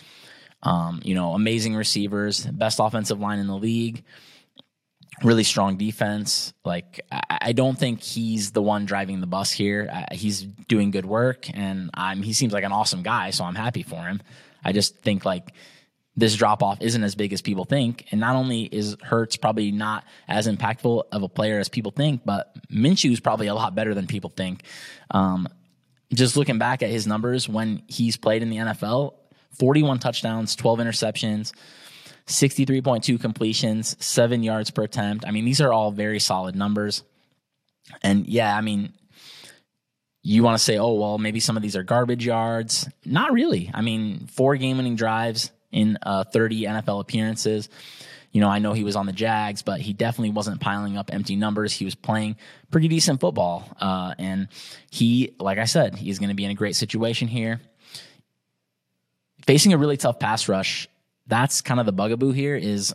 um, 0.63 1.01
you 1.03 1.15
know, 1.15 1.33
amazing 1.33 1.75
receivers, 1.75 2.45
best 2.45 2.79
offensive 2.79 3.19
line 3.19 3.39
in 3.39 3.47
the 3.47 3.57
league 3.57 4.03
really 5.23 5.43
strong 5.43 5.77
defense. 5.77 6.53
Like 6.63 7.01
I, 7.11 7.53
don't 7.53 7.77
think 7.77 8.01
he's 8.01 8.51
the 8.51 8.61
one 8.61 8.85
driving 8.85 9.21
the 9.21 9.27
bus 9.27 9.51
here. 9.51 10.05
He's 10.11 10.41
doing 10.41 10.91
good 10.91 11.05
work, 11.05 11.47
and 11.53 11.89
I'm 11.93 12.21
he 12.21 12.33
seems 12.33 12.53
like 12.53 12.63
an 12.63 12.71
awesome 12.71 13.03
guy, 13.03 13.31
so 13.31 13.43
I'm 13.45 13.55
happy 13.55 13.83
for 13.83 14.01
him. 14.01 14.21
I 14.63 14.71
just 14.71 14.97
think 14.99 15.25
like 15.25 15.53
this 16.17 16.35
drop 16.35 16.63
off 16.63 16.81
isn't 16.81 17.03
as 17.03 17.15
big 17.15 17.33
as 17.33 17.41
people 17.41 17.65
think, 17.65 18.05
and 18.11 18.19
not 18.19 18.35
only 18.35 18.63
is 18.63 18.95
Hurts 19.01 19.37
probably 19.37 19.71
not 19.71 20.05
as 20.27 20.47
impactful 20.47 21.03
of 21.11 21.23
a 21.23 21.29
player 21.29 21.59
as 21.59 21.69
people 21.69 21.91
think, 21.91 22.21
but 22.25 22.55
Minshew 22.69 23.11
is 23.11 23.19
probably 23.19 23.47
a 23.47 23.55
lot 23.55 23.75
better 23.75 23.93
than 23.93 24.07
people 24.07 24.31
think. 24.35 24.63
Um, 25.11 25.47
just 26.13 26.37
looking 26.37 26.57
back 26.57 26.83
at 26.83 26.89
his 26.89 27.05
numbers 27.05 27.49
when 27.49 27.83
he's 27.87 28.15
played 28.15 28.41
in 28.41 28.49
the 28.49 28.57
NFL, 28.57 29.13
41 29.59 29.99
touchdowns, 29.99 30.55
12 30.55 30.79
interceptions. 30.79 31.53
63.2 32.27 33.19
completions, 33.19 33.95
seven 34.03 34.41
yards 34.43 34.71
per 34.71 34.83
attempt. 34.83 35.25
I 35.27 35.31
mean, 35.31 35.45
these 35.45 35.61
are 35.61 35.71
all 35.71 35.91
very 35.91 36.19
solid 36.19 36.55
numbers. 36.55 37.03
And 38.01 38.25
yeah, 38.25 38.55
I 38.55 38.61
mean, 38.61 38.93
you 40.23 40.41
want 40.41 40.57
to 40.57 40.63
say, 40.63 40.77
oh, 40.79 40.93
well, 40.93 41.19
maybe 41.19 41.39
some 41.39 41.55
of 41.55 41.61
these 41.61 41.75
are 41.75 41.83
garbage 41.83 42.25
yards. 42.25 42.89
Not 43.05 43.31
really. 43.31 43.69
I 43.73 43.81
mean, 43.81 44.27
four 44.27 44.55
game 44.55 44.77
winning 44.77 44.95
drives 44.95 45.51
in 45.71 45.99
uh, 46.01 46.23
30 46.23 46.63
NFL 46.63 46.99
appearances. 46.99 47.69
You 48.31 48.41
know, 48.41 48.49
I 48.49 48.57
know 48.57 48.73
he 48.73 48.83
was 48.83 48.95
on 48.95 49.05
the 49.05 49.13
Jags, 49.13 49.61
but 49.61 49.79
he 49.79 49.93
definitely 49.93 50.31
wasn't 50.31 50.59
piling 50.59 50.97
up 50.97 51.13
empty 51.13 51.35
numbers. 51.35 51.73
He 51.73 51.85
was 51.85 51.93
playing 51.93 52.37
pretty 52.71 52.87
decent 52.87 53.21
football. 53.21 53.69
Uh, 53.79 54.15
and 54.17 54.47
he, 54.89 55.35
like 55.39 55.59
I 55.59 55.65
said, 55.65 55.95
he's 55.95 56.17
going 56.17 56.29
to 56.29 56.35
be 56.35 56.43
in 56.43 56.51
a 56.51 56.55
great 56.55 56.75
situation 56.75 57.27
here. 57.27 57.61
Facing 59.45 59.73
a 59.73 59.77
really 59.77 59.95
tough 59.95 60.19
pass 60.19 60.49
rush 60.49 60.89
that's 61.27 61.61
kind 61.61 61.79
of 61.79 61.85
the 61.85 61.91
bugaboo 61.91 62.31
here 62.31 62.55
is 62.55 62.93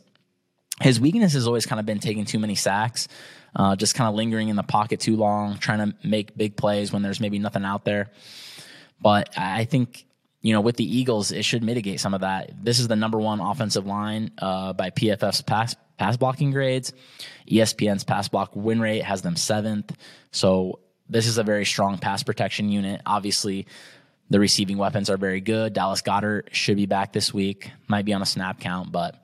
his 0.81 1.01
weakness 1.01 1.35
has 1.35 1.47
always 1.47 1.67
kind 1.67 1.79
of 1.79 1.87
been 1.87 1.99
taking 1.99 2.25
too 2.25 2.39
many 2.39 2.55
sacks, 2.55 3.09
uh, 3.55 3.77
just 3.77 3.95
kind 3.95 4.09
of 4.09 4.15
lingering 4.15 4.49
in 4.49 4.57
the 4.57 4.63
pocket 4.63 5.01
too 5.01 5.17
long, 5.17 5.59
trying 5.59 5.91
to 5.91 5.97
make 6.07 6.37
big 6.37 6.57
plays 6.57 6.93
when 6.93 7.03
there's 7.03 7.21
maybe 7.21 7.39
nothing 7.39 7.65
out 7.65 7.85
there. 7.85 8.11
But 9.01 9.31
I 9.37 9.65
think 9.65 10.07
you 10.41 10.53
know 10.53 10.61
with 10.61 10.77
the 10.77 10.99
Eagles, 10.99 11.33
it 11.33 11.45
should 11.45 11.63
mitigate 11.63 12.01
some 12.01 12.15
of 12.15 12.23
that. 12.23 12.53
This 12.65 12.79
is 12.79 12.89
the 12.89 12.97
number 12.97 13.19
one 13.19 13.41
offensive 13.41 13.87
line 13.87 14.31
uh, 14.39 14.73
by 14.73 14.91
PFF's 14.91 15.43
pass 15.43 15.75
pass 15.99 16.17
blocking 16.17 16.51
grades. 16.51 16.93
ESPN's 17.51 18.05
pass 18.05 18.29
block 18.29 18.53
win 18.55 18.81
rate 18.81 19.03
has 19.03 19.23
them 19.23 19.37
seventh. 19.37 19.95
So 20.33 20.81
this 21.09 21.27
is 21.27 21.39
a 21.39 21.43
very 21.43 21.67
strong 21.67 21.99
pass 21.99 22.23
protection 22.23 22.71
unit. 22.71 23.03
Obviously, 23.05 23.67
the 24.31 24.41
receiving 24.41 24.79
weapons 24.79 25.11
are 25.11 25.17
very 25.17 25.41
good. 25.41 25.73
Dallas 25.73 26.03
Goedert 26.03 26.55
should 26.55 26.77
be 26.77 26.87
back 26.87 27.13
this 27.13 27.35
week. 27.35 27.71
Might 27.89 28.05
be 28.05 28.13
on 28.13 28.23
a 28.23 28.27
snap 28.27 28.61
count, 28.61 28.93
but 28.93 29.23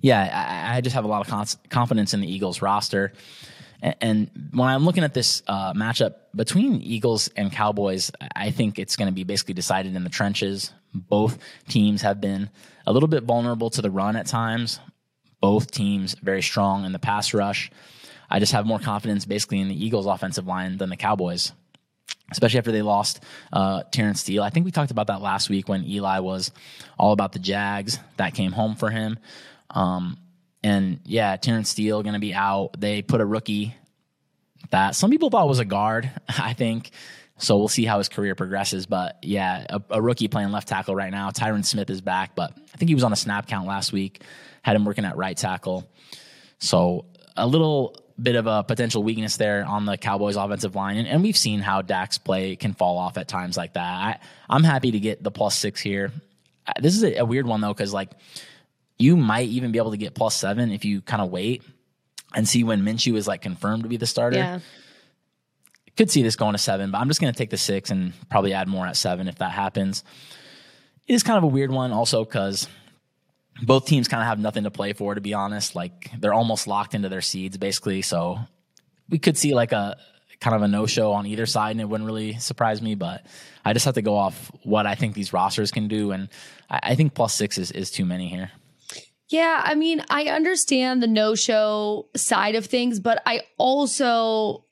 yeah, 0.00 0.66
I, 0.66 0.76
I 0.76 0.80
just 0.80 0.94
have 0.94 1.04
a 1.04 1.08
lot 1.08 1.26
of 1.26 1.58
confidence 1.68 2.14
in 2.14 2.20
the 2.20 2.30
Eagles 2.30 2.62
roster. 2.62 3.12
And, 3.80 3.94
and 4.00 4.30
when 4.52 4.68
I'm 4.68 4.84
looking 4.84 5.04
at 5.04 5.14
this 5.14 5.42
uh, 5.46 5.74
matchup 5.74 6.14
between 6.34 6.80
Eagles 6.80 7.28
and 7.36 7.52
Cowboys, 7.52 8.10
I 8.34 8.50
think 8.50 8.78
it's 8.78 8.96
going 8.96 9.08
to 9.08 9.14
be 9.14 9.24
basically 9.24 9.54
decided 9.54 9.94
in 9.94 10.02
the 10.02 10.10
trenches. 10.10 10.72
Both 10.94 11.38
teams 11.68 12.02
have 12.02 12.20
been 12.20 12.50
a 12.86 12.92
little 12.92 13.08
bit 13.08 13.24
vulnerable 13.24 13.70
to 13.70 13.82
the 13.82 13.90
run 13.90 14.16
at 14.16 14.26
times. 14.26 14.80
Both 15.40 15.70
teams 15.70 16.14
very 16.22 16.42
strong 16.42 16.86
in 16.86 16.92
the 16.92 16.98
pass 16.98 17.34
rush. 17.34 17.70
I 18.30 18.38
just 18.40 18.52
have 18.52 18.64
more 18.64 18.78
confidence 18.78 19.26
basically 19.26 19.60
in 19.60 19.68
the 19.68 19.84
Eagles 19.84 20.06
offensive 20.06 20.46
line 20.46 20.78
than 20.78 20.88
the 20.88 20.96
Cowboys 20.96 21.52
especially 22.34 22.58
after 22.58 22.72
they 22.72 22.82
lost 22.82 23.20
uh, 23.52 23.84
Terence 23.92 24.20
Steele. 24.20 24.42
I 24.42 24.50
think 24.50 24.66
we 24.66 24.72
talked 24.72 24.90
about 24.90 25.06
that 25.06 25.22
last 25.22 25.48
week 25.48 25.68
when 25.68 25.84
Eli 25.84 26.18
was 26.18 26.50
all 26.98 27.12
about 27.12 27.32
the 27.32 27.38
Jags. 27.38 28.00
That 28.16 28.34
came 28.34 28.50
home 28.50 28.74
for 28.74 28.90
him. 28.90 29.20
Um, 29.70 30.18
and 30.64 30.98
yeah, 31.04 31.36
Terence 31.36 31.68
Steele 31.68 32.02
going 32.02 32.14
to 32.14 32.20
be 32.20 32.34
out. 32.34 32.70
They 32.76 33.02
put 33.02 33.20
a 33.20 33.24
rookie 33.24 33.76
that 34.70 34.96
some 34.96 35.10
people 35.10 35.30
thought 35.30 35.46
was 35.46 35.60
a 35.60 35.64
guard, 35.64 36.10
I 36.28 36.54
think. 36.54 36.90
So 37.38 37.56
we'll 37.56 37.68
see 37.68 37.84
how 37.84 37.98
his 37.98 38.08
career 38.08 38.34
progresses. 38.34 38.86
But 38.86 39.18
yeah, 39.22 39.64
a, 39.68 39.82
a 39.90 40.02
rookie 40.02 40.26
playing 40.26 40.50
left 40.50 40.66
tackle 40.66 40.96
right 40.96 41.12
now. 41.12 41.30
Tyron 41.30 41.64
Smith 41.64 41.88
is 41.88 42.00
back, 42.00 42.34
but 42.34 42.52
I 42.74 42.76
think 42.76 42.88
he 42.88 42.94
was 42.94 43.04
on 43.04 43.12
a 43.12 43.16
snap 43.16 43.46
count 43.46 43.68
last 43.68 43.92
week. 43.92 44.22
Had 44.62 44.74
him 44.74 44.84
working 44.84 45.04
at 45.04 45.16
right 45.16 45.36
tackle. 45.36 45.88
So 46.58 47.06
a 47.36 47.46
little 47.46 47.96
bit 48.20 48.36
of 48.36 48.46
a 48.46 48.62
potential 48.62 49.02
weakness 49.02 49.36
there 49.36 49.64
on 49.64 49.86
the 49.86 49.96
Cowboys 49.96 50.36
offensive 50.36 50.74
line. 50.74 50.96
And, 50.98 51.08
and 51.08 51.22
we've 51.22 51.36
seen 51.36 51.60
how 51.60 51.82
Dak's 51.82 52.18
play 52.18 52.54
can 52.56 52.72
fall 52.72 52.96
off 52.96 53.18
at 53.18 53.26
times 53.26 53.56
like 53.56 53.74
that. 53.74 53.82
I, 53.82 54.18
I'm 54.48 54.62
happy 54.62 54.92
to 54.92 55.00
get 55.00 55.22
the 55.22 55.30
plus 55.30 55.56
six 55.58 55.80
here. 55.80 56.12
Uh, 56.66 56.72
This 56.80 56.94
is 56.94 57.02
a, 57.02 57.16
a 57.16 57.24
weird 57.24 57.46
one 57.46 57.60
though, 57.60 57.74
because 57.74 57.92
like 57.92 58.10
you 58.98 59.16
might 59.16 59.48
even 59.48 59.72
be 59.72 59.78
able 59.78 59.90
to 59.90 59.96
get 59.96 60.14
plus 60.14 60.36
seven 60.36 60.70
if 60.70 60.84
you 60.84 61.00
kind 61.00 61.22
of 61.22 61.30
wait 61.30 61.62
and 62.34 62.48
see 62.48 62.62
when 62.62 62.82
Minshew 62.82 63.16
is 63.16 63.26
like 63.26 63.42
confirmed 63.42 63.82
to 63.82 63.88
be 63.88 63.96
the 63.96 64.06
starter. 64.06 64.36
Yeah. 64.36 64.60
Could 65.96 66.10
see 66.10 66.22
this 66.22 66.36
going 66.36 66.52
to 66.52 66.58
seven, 66.58 66.90
but 66.90 66.98
I'm 66.98 67.08
just 67.08 67.20
going 67.20 67.32
to 67.32 67.38
take 67.38 67.50
the 67.50 67.56
six 67.56 67.90
and 67.90 68.12
probably 68.28 68.52
add 68.52 68.66
more 68.66 68.86
at 68.86 68.96
seven 68.96 69.28
if 69.28 69.36
that 69.38 69.52
happens. 69.52 70.02
It 71.06 71.14
is 71.14 71.22
kind 71.22 71.38
of 71.38 71.44
a 71.44 71.48
weird 71.48 71.70
one 71.70 71.92
also 71.92 72.24
because 72.24 72.66
both 73.62 73.86
teams 73.86 74.08
kind 74.08 74.22
of 74.22 74.26
have 74.26 74.38
nothing 74.38 74.64
to 74.64 74.70
play 74.70 74.92
for, 74.92 75.14
to 75.14 75.20
be 75.20 75.34
honest. 75.34 75.74
Like 75.74 76.10
they're 76.18 76.34
almost 76.34 76.66
locked 76.66 76.94
into 76.94 77.08
their 77.08 77.20
seeds 77.20 77.56
basically. 77.56 78.02
So 78.02 78.38
we 79.08 79.18
could 79.18 79.38
see 79.38 79.54
like 79.54 79.72
a 79.72 79.96
kind 80.40 80.56
of 80.56 80.62
a 80.62 80.68
no 80.68 80.86
show 80.86 81.12
on 81.12 81.26
either 81.26 81.46
side 81.46 81.72
and 81.72 81.80
it 81.80 81.88
wouldn't 81.88 82.06
really 82.06 82.34
surprise 82.38 82.82
me, 82.82 82.94
but 82.94 83.24
I 83.64 83.72
just 83.72 83.84
have 83.84 83.94
to 83.94 84.02
go 84.02 84.16
off 84.16 84.50
what 84.62 84.86
I 84.86 84.94
think 84.94 85.14
these 85.14 85.32
rosters 85.32 85.70
can 85.70 85.88
do. 85.88 86.10
And 86.10 86.28
I, 86.68 86.80
I 86.82 86.94
think 86.94 87.14
plus 87.14 87.34
six 87.34 87.56
is, 87.56 87.70
is 87.70 87.90
too 87.90 88.04
many 88.04 88.28
here. 88.28 88.50
Yeah, 89.30 89.62
I 89.64 89.74
mean, 89.74 90.04
I 90.10 90.24
understand 90.26 91.02
the 91.02 91.06
no 91.06 91.34
show 91.34 92.08
side 92.14 92.56
of 92.56 92.66
things, 92.66 93.00
but 93.00 93.22
I 93.24 93.42
also 93.56 94.66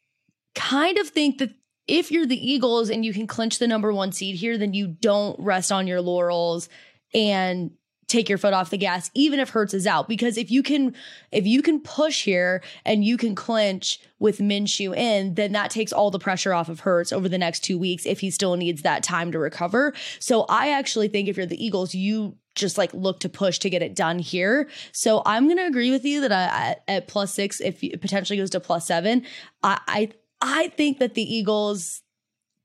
kind 0.54 0.98
of 0.98 1.08
think 1.08 1.38
that 1.38 1.54
if 1.88 2.10
you're 2.10 2.26
the 2.26 2.50
Eagles 2.50 2.90
and 2.90 3.04
you 3.04 3.12
can 3.12 3.26
clinch 3.26 3.58
the 3.58 3.66
number 3.66 3.92
one 3.92 4.12
seed 4.12 4.36
here, 4.36 4.58
then 4.58 4.74
you 4.74 4.86
don't 4.86 5.38
rest 5.40 5.72
on 5.72 5.86
your 5.86 6.00
laurels 6.00 6.68
and 7.14 7.72
take 8.12 8.28
your 8.28 8.38
foot 8.38 8.54
off 8.54 8.70
the 8.70 8.78
gas, 8.78 9.10
even 9.14 9.40
if 9.40 9.50
Hurts 9.50 9.74
is 9.74 9.86
out. 9.86 10.08
Because 10.08 10.36
if 10.36 10.50
you 10.50 10.62
can, 10.62 10.94
if 11.32 11.46
you 11.46 11.62
can 11.62 11.80
push 11.80 12.24
here 12.24 12.62
and 12.84 13.04
you 13.04 13.16
can 13.16 13.34
clinch 13.34 13.98
with 14.18 14.38
Minshew 14.38 14.96
in, 14.96 15.34
then 15.34 15.52
that 15.52 15.70
takes 15.70 15.92
all 15.92 16.10
the 16.10 16.18
pressure 16.18 16.52
off 16.52 16.68
of 16.68 16.80
Hurts 16.80 17.12
over 17.12 17.28
the 17.28 17.38
next 17.38 17.60
two 17.60 17.78
weeks 17.78 18.06
if 18.06 18.20
he 18.20 18.30
still 18.30 18.56
needs 18.56 18.82
that 18.82 19.02
time 19.02 19.32
to 19.32 19.38
recover. 19.38 19.92
So 20.20 20.42
I 20.48 20.70
actually 20.70 21.08
think 21.08 21.28
if 21.28 21.36
you're 21.36 21.46
the 21.46 21.64
Eagles, 21.64 21.94
you 21.94 22.36
just 22.54 22.76
like 22.76 22.92
look 22.92 23.20
to 23.20 23.28
push 23.28 23.58
to 23.60 23.70
get 23.70 23.82
it 23.82 23.94
done 23.94 24.18
here. 24.18 24.68
So 24.92 25.22
I'm 25.24 25.46
going 25.46 25.56
to 25.56 25.66
agree 25.66 25.90
with 25.90 26.04
you 26.04 26.20
that 26.20 26.32
I, 26.32 26.76
at, 26.86 27.08
plus 27.08 27.32
six, 27.32 27.60
if 27.60 27.82
it 27.82 28.00
potentially 28.00 28.36
goes 28.36 28.50
to 28.50 28.60
plus 28.60 28.86
seven, 28.86 29.24
I, 29.62 29.80
I, 29.88 30.10
I 30.40 30.68
think 30.68 30.98
that 30.98 31.14
the 31.14 31.22
Eagles 31.22 32.02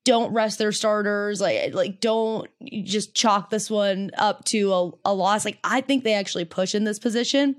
don't 0.08 0.32
rest 0.32 0.58
their 0.58 0.72
starters, 0.72 1.42
like 1.42 1.74
like 1.74 2.00
don't 2.00 2.50
just 2.64 3.14
chalk 3.14 3.50
this 3.50 3.70
one 3.70 4.10
up 4.18 4.46
to 4.46 4.72
a, 4.72 4.92
a 5.04 5.14
loss. 5.14 5.44
Like 5.44 5.60
I 5.66 5.82
think 5.82 6.06
they 6.06 6.14
actually 6.14 6.46
push 6.46 6.74
in 6.74 6.86
this 6.86 6.98
position. 6.98 7.58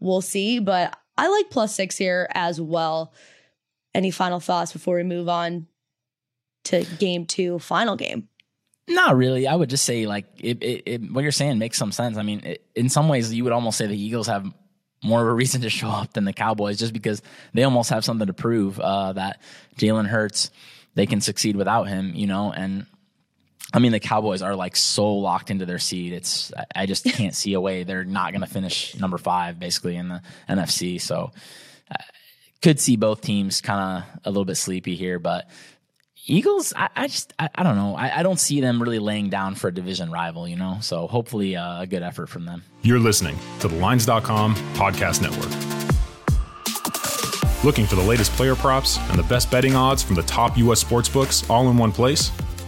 We'll 0.00 0.22
see, 0.22 0.60
but 0.60 0.98
I 1.18 1.28
like 1.28 1.50
plus 1.50 1.74
six 1.74 1.98
here 1.98 2.26
as 2.32 2.58
well. 2.58 3.12
Any 3.94 4.10
final 4.10 4.40
thoughts 4.40 4.72
before 4.72 4.96
we 4.96 5.02
move 5.02 5.28
on 5.28 5.66
to 6.64 6.86
game 6.98 7.26
two, 7.26 7.58
final 7.58 7.96
game? 7.96 8.28
Not 8.88 9.18
really. 9.18 9.46
I 9.46 9.54
would 9.54 9.68
just 9.68 9.84
say 9.84 10.06
like 10.06 10.24
it, 10.38 10.62
it, 10.62 10.82
it, 10.86 11.12
what 11.12 11.20
you're 11.20 11.32
saying 11.32 11.58
makes 11.58 11.76
some 11.76 11.92
sense. 11.92 12.16
I 12.16 12.22
mean, 12.22 12.56
in 12.74 12.88
some 12.88 13.10
ways, 13.10 13.32
you 13.34 13.44
would 13.44 13.52
almost 13.52 13.76
say 13.76 13.86
the 13.86 14.02
Eagles 14.02 14.26
have 14.26 14.50
more 15.04 15.20
of 15.20 15.28
a 15.28 15.34
reason 15.34 15.60
to 15.60 15.68
show 15.68 15.90
up 15.90 16.14
than 16.14 16.24
the 16.24 16.32
Cowboys, 16.32 16.78
just 16.78 16.94
because 16.94 17.20
they 17.52 17.64
almost 17.64 17.90
have 17.90 18.06
something 18.06 18.26
to 18.26 18.32
prove 18.32 18.80
uh, 18.80 19.12
that 19.12 19.42
Jalen 19.76 20.06
Hurts 20.06 20.50
they 20.94 21.06
can 21.06 21.20
succeed 21.20 21.56
without 21.56 21.84
him. 21.84 22.12
You 22.14 22.26
know, 22.26 22.52
and 22.52 22.86
I 23.72 23.78
mean 23.78 23.92
the 23.92 24.00
Cowboys 24.00 24.42
are 24.42 24.56
like 24.56 24.76
so 24.76 25.12
locked 25.14 25.50
into 25.50 25.66
their 25.66 25.78
seed. 25.78 26.12
It's 26.12 26.52
I 26.74 26.86
just 26.86 27.04
can't 27.16 27.34
see 27.34 27.54
a 27.54 27.60
way 27.60 27.84
they're 27.84 28.04
not 28.04 28.32
going 28.32 28.42
to 28.42 28.46
finish 28.46 28.94
number 28.98 29.18
five 29.18 29.58
basically 29.58 29.96
in 29.96 30.08
the 30.08 30.22
NFC. 30.48 31.00
So 31.00 31.32
uh, 31.90 32.02
could 32.62 32.80
see 32.80 32.96
both 32.96 33.20
teams 33.20 33.60
kind 33.60 34.04
of 34.04 34.20
a 34.24 34.30
little 34.30 34.44
bit 34.44 34.56
sleepy 34.56 34.96
here, 34.96 35.18
but 35.18 35.48
Eagles, 36.26 36.72
I, 36.76 36.88
I 36.94 37.06
just, 37.06 37.32
I, 37.38 37.48
I, 37.54 37.62
don't 37.62 37.76
know. 37.76 37.96
I, 37.96 38.20
I, 38.20 38.22
don't 38.22 38.38
see 38.38 38.60
them 38.60 38.80
really 38.80 38.98
laying 38.98 39.30
down 39.30 39.54
for 39.54 39.68
a 39.68 39.74
division 39.74 40.10
rival, 40.10 40.46
you 40.46 40.56
know? 40.56 40.78
So 40.80 41.06
hopefully 41.06 41.56
uh, 41.56 41.82
a 41.82 41.86
good 41.86 42.02
effort 42.02 42.28
from 42.28 42.44
them. 42.44 42.62
You're 42.82 42.98
listening 42.98 43.38
to 43.60 43.68
the 43.68 43.76
Lines.com 43.76 44.54
podcast 44.74 45.22
network. 45.22 45.69
Looking 47.62 47.84
for 47.84 47.94
the 47.94 48.02
latest 48.02 48.32
player 48.32 48.56
props 48.56 48.98
and 49.10 49.18
the 49.18 49.22
best 49.24 49.50
betting 49.50 49.76
odds 49.76 50.02
from 50.02 50.16
the 50.16 50.22
top 50.22 50.56
U.S. 50.56 50.82
sportsbooks 50.82 51.48
all 51.50 51.68
in 51.68 51.76
one 51.76 51.92
place? 51.92 52.32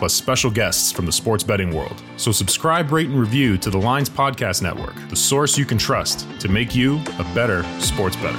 plus 0.00 0.14
special 0.14 0.50
guests 0.50 0.90
from 0.90 1.04
the 1.04 1.12
sports 1.12 1.44
betting 1.44 1.74
world. 1.74 2.02
So 2.16 2.32
subscribe, 2.32 2.90
rate, 2.90 3.08
and 3.08 3.20
review 3.20 3.58
to 3.58 3.68
the 3.68 3.78
Lines 3.78 4.08
Podcast 4.08 4.62
Network, 4.62 4.94
the 5.10 5.14
source 5.14 5.58
you 5.58 5.66
can 5.66 5.76
trust 5.76 6.26
to 6.40 6.48
make 6.48 6.74
you 6.74 6.98
a 7.18 7.24
better 7.34 7.62
sports 7.80 8.16
better. 8.16 8.38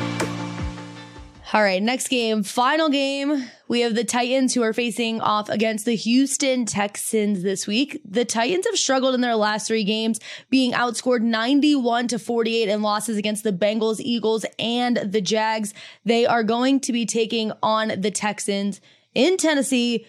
All 1.53 1.62
right, 1.62 1.84
next 1.84 2.08
game, 2.08 2.41
final 2.41 2.89
game. 2.89 3.46
We 3.68 3.82
have 3.82 3.94
the 3.94 4.03
Titans 4.03 4.56
who 4.56 4.63
are 4.63 4.74
facing 4.74 5.22
off 5.22 5.50
against 5.50 5.86
the 5.86 5.96
Houston 5.96 6.65
Texans 6.65 7.44
this 7.44 7.68
week. 7.68 8.01
The 8.06 8.25
Titans 8.25 8.65
have 8.65 8.77
struggled 8.77 9.13
in 9.13 9.22
their 9.22 9.36
last 9.36 9.68
three 9.68 9.84
games, 9.84 10.20
being 10.50 10.72
outscored 10.72 11.22
91 11.22 12.08
to 12.08 12.18
48 12.18 12.70
in 12.70 12.82
losses 12.82 13.18
against 13.18 13.44
the 13.44 13.53
Bengals, 13.53 14.00
Eagles, 14.00 14.46
and 14.58 14.98
the 14.98 15.22
Jags. 15.22 15.75
They 16.06 16.25
are 16.25 16.44
going 16.44 16.80
to 16.80 16.91
be 16.91 17.06
taking 17.06 17.51
on 17.62 17.94
the 18.00 18.12
Texans 18.12 18.82
in 19.13 19.38
Tennessee. 19.38 20.08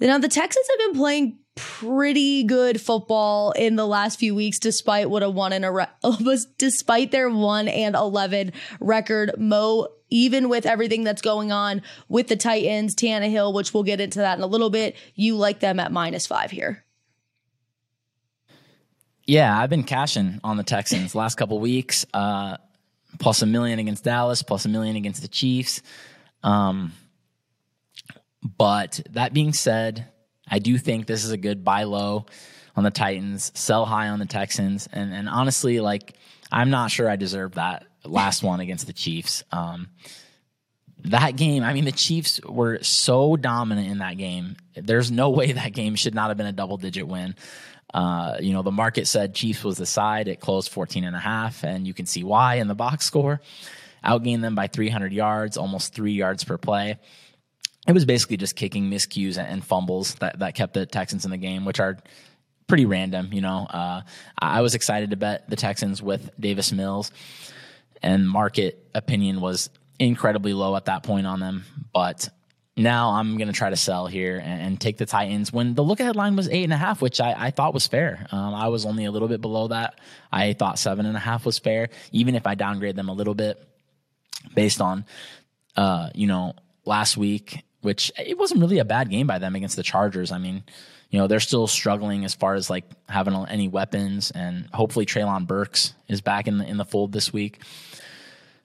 Now, 0.00 0.18
the 0.18 0.28
Texans 0.28 0.66
have 0.68 0.78
been 0.78 1.00
playing 1.00 1.38
pretty 1.54 2.44
good 2.44 2.80
football 2.80 3.52
in 3.52 3.76
the 3.76 3.86
last 3.86 4.18
few 4.18 4.34
weeks, 4.34 4.58
despite 4.58 5.10
what 5.10 5.22
a 5.22 5.28
one 5.28 5.52
and 5.52 5.64
a 5.64 5.88
was 6.02 6.46
despite 6.58 7.10
their 7.10 7.28
one 7.28 7.68
and 7.68 7.94
eleven 7.94 8.52
record. 8.80 9.32
Mo, 9.36 9.88
even 10.08 10.48
with 10.48 10.64
everything 10.66 11.04
that's 11.04 11.22
going 11.22 11.52
on 11.52 11.82
with 12.08 12.28
the 12.28 12.36
Titans, 12.36 12.94
Tannehill, 12.94 13.52
which 13.52 13.74
we'll 13.74 13.82
get 13.82 14.00
into 14.00 14.20
that 14.20 14.38
in 14.38 14.44
a 14.44 14.46
little 14.46 14.70
bit, 14.70 14.96
you 15.14 15.36
like 15.36 15.60
them 15.60 15.78
at 15.78 15.92
minus 15.92 16.26
five 16.26 16.50
here. 16.50 16.84
Yeah, 19.26 19.56
I've 19.56 19.70
been 19.70 19.84
cashing 19.84 20.40
on 20.42 20.56
the 20.56 20.64
Texans 20.64 21.14
last 21.14 21.36
couple 21.36 21.58
weeks. 21.60 22.06
Uh, 22.12 22.56
plus 23.18 23.42
a 23.42 23.46
million 23.46 23.78
against 23.78 24.04
Dallas, 24.04 24.42
plus 24.42 24.64
a 24.64 24.68
million 24.68 24.96
against 24.96 25.22
the 25.22 25.28
Chiefs. 25.28 25.82
Um, 26.42 26.92
but 28.42 29.00
that 29.10 29.32
being 29.32 29.52
said, 29.52 30.08
I 30.48 30.58
do 30.58 30.78
think 30.78 31.06
this 31.06 31.24
is 31.24 31.30
a 31.30 31.36
good 31.36 31.64
buy 31.64 31.84
low 31.84 32.26
on 32.74 32.84
the 32.84 32.90
Titans, 32.90 33.52
sell 33.54 33.84
high 33.84 34.08
on 34.08 34.18
the 34.18 34.26
Texans, 34.26 34.88
and 34.92 35.12
and 35.12 35.28
honestly, 35.28 35.80
like 35.80 36.14
I'm 36.50 36.70
not 36.70 36.90
sure 36.90 37.08
I 37.08 37.16
deserve 37.16 37.54
that 37.54 37.86
last 38.04 38.42
one 38.42 38.60
against 38.60 38.86
the 38.86 38.92
Chiefs. 38.92 39.44
Um, 39.52 39.88
that 41.04 41.36
game, 41.36 41.62
I 41.62 41.72
mean, 41.72 41.84
the 41.84 41.92
Chiefs 41.92 42.40
were 42.44 42.82
so 42.82 43.36
dominant 43.36 43.90
in 43.90 43.98
that 43.98 44.18
game. 44.18 44.56
There's 44.74 45.10
no 45.10 45.30
way 45.30 45.52
that 45.52 45.72
game 45.72 45.94
should 45.94 46.14
not 46.14 46.28
have 46.28 46.36
been 46.36 46.46
a 46.46 46.52
double 46.52 46.76
digit 46.76 47.06
win. 47.06 47.34
Uh, 47.92 48.36
you 48.40 48.52
know, 48.52 48.62
the 48.62 48.70
market 48.70 49.06
said 49.08 49.34
Chiefs 49.34 49.64
was 49.64 49.76
the 49.76 49.86
side. 49.86 50.28
It 50.28 50.40
closed 50.40 50.70
14 50.70 51.04
and 51.04 51.16
a 51.16 51.20
half, 51.20 51.64
and 51.64 51.86
you 51.86 51.94
can 51.94 52.06
see 52.06 52.22
why 52.22 52.56
in 52.56 52.68
the 52.68 52.74
box 52.74 53.04
score. 53.04 53.40
Outgained 54.04 54.40
them 54.40 54.54
by 54.54 54.66
300 54.66 55.12
yards, 55.12 55.56
almost 55.56 55.92
three 55.92 56.12
yards 56.12 56.44
per 56.44 56.56
play 56.56 56.98
it 57.88 57.92
was 57.92 58.04
basically 58.04 58.36
just 58.36 58.56
kicking 58.56 58.90
miscues 58.90 59.38
and 59.38 59.64
fumbles 59.64 60.14
that, 60.16 60.38
that 60.40 60.54
kept 60.54 60.74
the 60.74 60.86
Texans 60.86 61.24
in 61.24 61.30
the 61.30 61.38
game, 61.38 61.64
which 61.64 61.80
are 61.80 61.98
pretty 62.66 62.86
random. 62.86 63.30
You 63.32 63.40
know, 63.40 63.66
uh, 63.68 64.02
I 64.38 64.60
was 64.60 64.74
excited 64.74 65.10
to 65.10 65.16
bet 65.16 65.48
the 65.48 65.56
Texans 65.56 66.02
with 66.02 66.30
Davis 66.38 66.72
Mills, 66.72 67.10
and 68.02 68.28
market 68.28 68.86
opinion 68.94 69.40
was 69.40 69.70
incredibly 69.98 70.52
low 70.52 70.76
at 70.76 70.86
that 70.86 71.02
point 71.02 71.26
on 71.26 71.40
them. 71.40 71.64
But 71.92 72.28
now 72.76 73.10
I'm 73.10 73.36
going 73.36 73.48
to 73.48 73.54
try 73.54 73.70
to 73.70 73.76
sell 73.76 74.06
here 74.06 74.38
and, 74.38 74.62
and, 74.62 74.80
take 74.80 74.96
the 74.96 75.04
Titans 75.04 75.52
when 75.52 75.74
the 75.74 75.82
look 75.82 76.00
ahead 76.00 76.16
line 76.16 76.36
was 76.36 76.48
eight 76.48 76.64
and 76.64 76.72
a 76.72 76.78
half, 76.78 77.02
which 77.02 77.20
I, 77.20 77.34
I 77.36 77.50
thought 77.50 77.74
was 77.74 77.86
fair. 77.86 78.26
Um, 78.30 78.54
I 78.54 78.68
was 78.68 78.86
only 78.86 79.04
a 79.04 79.10
little 79.10 79.28
bit 79.28 79.40
below 79.40 79.68
that. 79.68 80.00
I 80.32 80.54
thought 80.54 80.78
seven 80.78 81.04
and 81.04 81.16
a 81.16 81.20
half 81.20 81.44
was 81.44 81.58
fair, 81.58 81.90
even 82.12 82.34
if 82.34 82.46
I 82.46 82.54
downgrade 82.54 82.96
them 82.96 83.08
a 83.08 83.12
little 83.12 83.34
bit 83.34 83.62
based 84.54 84.80
on, 84.80 85.04
uh, 85.76 86.10
you 86.14 86.26
know, 86.26 86.54
last 86.86 87.16
week 87.16 87.62
which 87.82 88.12
it 88.18 88.38
wasn't 88.38 88.60
really 88.60 88.78
a 88.78 88.84
bad 88.84 89.10
game 89.10 89.26
by 89.26 89.38
them 89.38 89.54
against 89.54 89.76
the 89.76 89.82
Chargers. 89.82 90.32
I 90.32 90.38
mean, 90.38 90.62
you 91.10 91.18
know, 91.18 91.26
they're 91.26 91.40
still 91.40 91.66
struggling 91.66 92.24
as 92.24 92.34
far 92.34 92.54
as 92.54 92.70
like 92.70 92.84
having 93.08 93.34
any 93.48 93.68
weapons, 93.68 94.30
and 94.30 94.68
hopefully 94.72 95.06
Treylon 95.06 95.46
Burks 95.46 95.94
is 96.08 96.20
back 96.20 96.46
in 96.46 96.58
the 96.58 96.66
in 96.66 96.76
the 96.76 96.84
fold 96.84 97.12
this 97.12 97.32
week. 97.32 97.60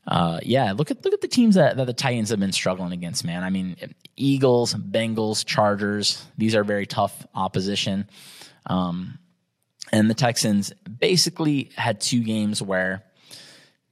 uh, 0.07 0.39
yeah, 0.43 0.71
look 0.73 0.91
at 0.91 1.03
look 1.03 1.13
at 1.13 1.21
the 1.21 1.27
teams 1.27 1.55
that, 1.55 1.77
that 1.77 1.85
the 1.85 1.93
Titans 1.93 2.29
have 2.29 2.39
been 2.39 2.51
struggling 2.51 2.91
against, 2.91 3.25
man. 3.25 3.43
I 3.43 3.49
mean, 3.49 3.75
Eagles, 4.15 4.73
Bengals, 4.75 5.43
Chargers. 5.45 6.23
These 6.37 6.55
are 6.55 6.63
very 6.63 6.85
tough 6.85 7.25
opposition. 7.33 8.07
Um, 8.67 9.17
and 9.91 10.09
the 10.09 10.13
Texans 10.13 10.73
basically 10.99 11.71
had 11.75 12.01
two 12.01 12.23
games 12.23 12.61
where, 12.61 13.03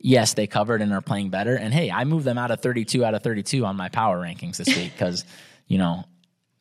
yes, 0.03 0.33
they 0.33 0.45
covered 0.45 0.81
and 0.81 0.93
are 0.93 1.01
playing 1.01 1.29
better. 1.29 1.55
And 1.55 1.73
hey, 1.73 1.89
I 1.89 2.03
moved 2.03 2.25
them 2.25 2.37
out 2.37 2.51
of 2.51 2.61
32 2.61 3.03
out 3.03 3.15
of 3.15 3.23
32 3.23 3.65
on 3.65 3.75
my 3.75 3.89
power 3.89 4.21
rankings 4.21 4.57
this 4.57 4.67
week 4.67 4.91
because, 4.91 5.25
you 5.67 5.79
know, 5.79 6.03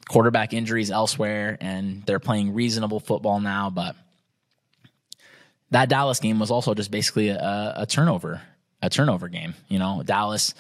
quarterback 0.08 0.54
injuries 0.54 0.90
elsewhere 0.90 1.58
and 1.60 2.06
they're 2.06 2.20
playing 2.20 2.54
reasonable 2.54 3.00
football 3.00 3.40
now. 3.40 3.68
But 3.68 3.96
that 5.72 5.88
Dallas 5.88 6.20
game 6.20 6.38
was 6.38 6.50
also 6.50 6.72
just 6.72 6.90
basically 6.90 7.28
a, 7.28 7.74
a 7.76 7.86
turnover, 7.86 8.40
a 8.80 8.88
turnover 8.88 9.28
game. 9.28 9.54
You 9.68 9.80
know, 9.80 10.02
Dallas 10.04 10.54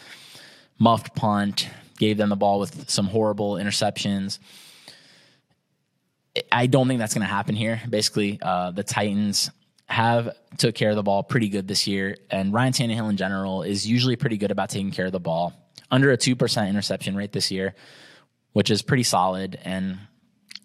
muffed 0.78 1.14
punt, 1.14 1.68
gave 1.98 2.16
them 2.16 2.30
the 2.30 2.36
ball 2.36 2.58
with 2.58 2.90
some 2.90 3.06
horrible 3.06 3.54
interceptions. 3.54 4.40
I 6.50 6.66
don't 6.66 6.88
think 6.88 6.98
that's 6.98 7.14
going 7.14 7.26
to 7.26 7.32
happen 7.32 7.54
here. 7.54 7.80
Basically, 7.88 8.40
uh, 8.42 8.72
the 8.72 8.82
Titans 8.82 9.50
have 9.92 10.34
took 10.56 10.74
care 10.74 10.88
of 10.88 10.96
the 10.96 11.02
ball 11.02 11.22
pretty 11.22 11.50
good 11.50 11.68
this 11.68 11.86
year, 11.86 12.16
and 12.30 12.50
Ryan 12.50 12.72
Tannehill 12.72 13.10
in 13.10 13.18
general 13.18 13.62
is 13.62 13.86
usually 13.86 14.16
pretty 14.16 14.38
good 14.38 14.50
about 14.50 14.70
taking 14.70 14.90
care 14.90 15.04
of 15.04 15.12
the 15.12 15.20
ball. 15.20 15.52
Under 15.90 16.10
a 16.10 16.16
two 16.16 16.34
percent 16.34 16.70
interception 16.70 17.14
rate 17.14 17.32
this 17.32 17.50
year, 17.50 17.74
which 18.54 18.70
is 18.70 18.80
pretty 18.80 19.02
solid, 19.02 19.58
and 19.64 19.98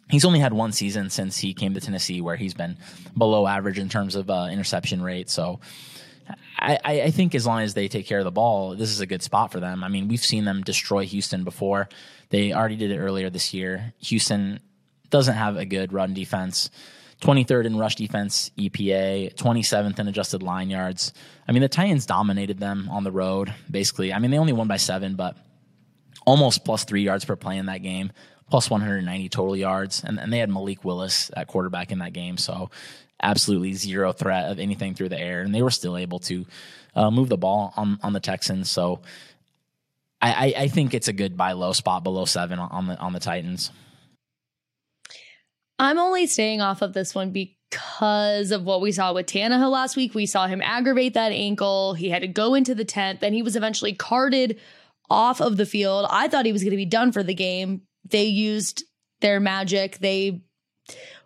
he's 0.10 0.24
only 0.24 0.40
had 0.40 0.54
one 0.54 0.72
season 0.72 1.10
since 1.10 1.38
he 1.38 1.54
came 1.54 1.74
to 1.74 1.82
Tennessee 1.82 2.22
where 2.22 2.38
he's 2.38 2.54
been 2.54 2.78
below 3.18 3.46
average 3.46 3.78
in 3.78 3.90
terms 3.90 4.16
of 4.16 4.30
uh, 4.30 4.48
interception 4.50 5.02
rate. 5.02 5.30
So. 5.30 5.60
I, 6.60 6.80
I, 6.84 7.12
think 7.12 7.36
as 7.36 7.46
long 7.46 7.62
as 7.62 7.74
they 7.74 7.88
take 7.88 8.06
care 8.06 8.20
of 8.20 8.26
the 8.26 8.32
ball, 8.32 8.76
this 8.76 8.90
is 8.90 9.00
a 9.00 9.06
good 9.06 9.22
spot 9.22 9.52
for 9.52 9.62
them. 9.62 9.82
I 9.82 9.88
mean, 9.88 10.10
we've 10.10 10.26
seen 10.26 10.44
them 10.44 10.62
destroy 10.62 11.06
Houston 11.06 11.46
before. 11.46 11.88
They 12.32 12.52
already 12.52 12.76
did 12.76 12.92
it 12.92 12.98
earlier 12.98 13.30
this 13.30 13.54
year. 13.54 13.94
Houston 14.00 14.60
doesn't 15.10 15.36
have 15.36 15.56
a 15.56 15.64
good 15.64 15.94
run 15.94 16.14
defense. 16.14 16.70
23rd 17.22 17.66
in 17.66 17.78
rush 17.78 17.96
defense 17.96 18.52
EPA, 18.58 19.34
27th 19.34 20.00
in 20.00 20.08
adjusted 20.08 20.44
line 20.44 20.70
yards. 20.70 21.14
I 21.48 21.52
mean, 21.52 21.62
the 21.62 21.70
Titans 21.70 22.06
dominated 22.06 22.60
them 22.60 22.88
on 22.92 23.04
the 23.04 23.12
road, 23.12 23.54
basically. 23.70 24.14
I 24.14 24.20
mean, 24.20 24.32
they 24.32 24.38
only 24.38 24.54
won 24.54 24.68
by 24.68 24.78
seven, 24.78 25.16
but 25.16 25.36
almost 26.26 26.64
plus 26.64 26.84
three 26.84 27.02
yards 27.02 27.26
per 27.26 27.36
play 27.36 27.58
in 27.58 27.66
that 27.68 27.82
game, 27.82 28.12
plus 28.52 28.70
190 28.70 29.30
total 29.30 29.56
yards. 29.56 30.04
And, 30.04 30.20
and 30.20 30.32
they 30.32 30.38
had 30.38 30.50
Malik 30.50 30.84
Willis 30.84 31.32
at 31.36 31.48
quarterback 31.48 31.92
in 31.92 32.00
that 32.00 32.14
game. 32.14 32.38
So 32.38 32.70
absolutely 33.22 33.74
zero 33.74 34.14
threat 34.14 34.52
of 34.52 34.60
anything 34.60 34.94
through 34.94 35.10
the 35.10 35.20
air. 35.20 35.42
And 35.42 35.56
they 35.56 35.64
were 35.64 35.72
still 35.72 35.98
able 35.98 36.20
to 36.20 36.46
uh, 36.96 37.10
move 37.10 37.30
the 37.30 37.38
ball 37.38 37.74
on, 37.76 38.00
on 38.04 38.14
the 38.14 38.20
Texans. 38.20 38.70
So 38.70 39.00
I, 40.22 40.54
I, 40.56 40.62
I 40.64 40.68
think 40.68 40.94
it's 40.94 41.08
a 41.08 41.14
good 41.14 41.36
buy 41.36 41.54
low 41.54 41.74
spot 41.74 42.04
below 42.04 42.26
seven 42.26 42.60
on 42.60 42.88
the, 42.88 42.98
on 43.00 43.14
the 43.14 43.20
Titans. 43.20 43.72
I'm 45.80 46.00
only 46.00 46.26
staying 46.28 46.62
off 46.62 46.82
of 46.82 46.94
this 46.94 47.14
one 47.14 47.32
because 47.32 48.52
of 48.52 48.64
what 48.64 48.82
we 48.82 48.92
saw 48.92 49.14
with 49.14 49.28
Tannehill 49.28 49.72
last 49.72 49.96
week. 49.96 50.16
We 50.16 50.26
saw 50.26 50.48
him 50.48 50.62
aggravate 50.62 51.14
that 51.14 51.32
ankle. 51.32 51.94
He 51.94 52.10
had 52.10 52.22
to 52.22 52.28
go 52.28 52.56
into 52.56 52.74
the 52.74 52.86
tent. 52.86 53.20
Then 53.20 53.34
he 53.34 53.44
was 53.44 53.56
eventually 53.56 53.94
carted 53.94 54.60
off 55.10 55.40
of 55.40 55.58
the 55.58 55.66
field. 55.66 56.08
I 56.10 56.28
thought 56.28 56.46
he 56.46 56.52
was 56.52 56.64
going 56.64 56.72
to 56.72 56.78
be 56.78 56.86
done 56.86 57.12
for 57.12 57.24
the 57.24 57.36
game. 57.36 57.84
They 58.10 58.26
used 58.26 58.84
their 59.22 59.40
magic. 59.40 60.00
They 60.00 60.42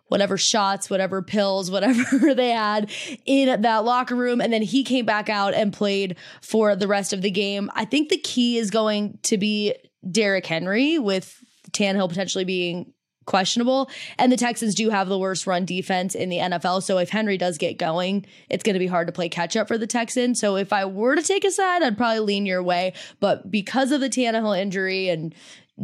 whatever 0.08 0.36
shots, 0.36 0.90
whatever 0.90 1.22
pills, 1.22 1.70
whatever 1.70 2.34
they 2.34 2.50
had 2.50 2.90
in 3.24 3.62
that 3.62 3.84
locker 3.84 4.14
room. 4.14 4.42
And 4.42 4.52
then 4.52 4.62
he 4.62 4.84
came 4.84 5.06
back 5.06 5.30
out 5.30 5.54
and 5.54 5.72
played 5.72 6.16
for 6.42 6.76
the 6.76 6.86
rest 6.86 7.14
of 7.14 7.22
the 7.22 7.30
game. 7.30 7.70
I 7.74 7.86
think 7.86 8.10
the 8.10 8.18
key 8.18 8.58
is 8.58 8.70
going 8.70 9.18
to 9.24 9.38
be 9.38 9.74
Derrick 10.08 10.44
Henry 10.44 10.98
with 10.98 11.42
Tannehill 11.70 12.10
potentially 12.10 12.44
being 12.44 12.92
questionable. 13.26 13.90
And 14.18 14.30
the 14.30 14.36
Texans 14.36 14.74
do 14.74 14.90
have 14.90 15.08
the 15.08 15.18
worst 15.18 15.46
run 15.46 15.64
defense 15.64 16.14
in 16.14 16.28
the 16.28 16.38
NFL. 16.38 16.82
So 16.82 16.98
if 16.98 17.10
Henry 17.10 17.38
does 17.38 17.58
get 17.58 17.78
going, 17.78 18.26
it's 18.48 18.62
going 18.62 18.74
to 18.74 18.80
be 18.80 18.86
hard 18.86 19.06
to 19.06 19.12
play 19.12 19.28
catch 19.28 19.56
up 19.56 19.68
for 19.68 19.78
the 19.78 19.86
Texans. 19.86 20.40
So 20.40 20.56
if 20.56 20.72
I 20.72 20.84
were 20.84 21.16
to 21.16 21.22
take 21.22 21.44
a 21.44 21.50
side, 21.50 21.82
I'd 21.82 21.96
probably 21.96 22.20
lean 22.20 22.46
your 22.46 22.62
way. 22.62 22.94
But 23.20 23.50
because 23.50 23.92
of 23.92 24.00
the 24.00 24.08
Tannehill 24.08 24.58
injury 24.58 25.08
and 25.08 25.34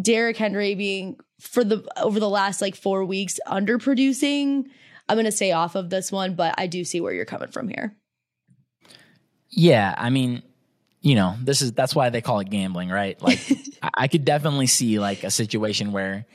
Derrick 0.00 0.36
Henry 0.36 0.74
being 0.74 1.16
for 1.40 1.64
the 1.64 1.86
over 1.96 2.20
the 2.20 2.28
last 2.28 2.60
like 2.60 2.74
four 2.74 3.04
weeks 3.04 3.38
underproducing, 3.46 4.64
I'm 5.08 5.16
going 5.16 5.24
to 5.24 5.32
stay 5.32 5.52
off 5.52 5.74
of 5.74 5.90
this 5.90 6.12
one. 6.12 6.34
But 6.34 6.54
I 6.58 6.66
do 6.66 6.84
see 6.84 7.00
where 7.00 7.12
you're 7.12 7.24
coming 7.24 7.50
from 7.50 7.68
here. 7.68 7.96
Yeah, 9.50 9.94
I 9.96 10.10
mean, 10.10 10.42
you 11.00 11.14
know, 11.14 11.36
this 11.42 11.62
is 11.62 11.72
that's 11.72 11.94
why 11.94 12.10
they 12.10 12.20
call 12.20 12.40
it 12.40 12.50
gambling, 12.50 12.90
right? 12.90 13.20
Like, 13.22 13.40
I 13.94 14.08
could 14.08 14.24
definitely 14.24 14.66
see 14.66 14.98
like 14.98 15.24
a 15.24 15.30
situation 15.30 15.92
where 15.92 16.26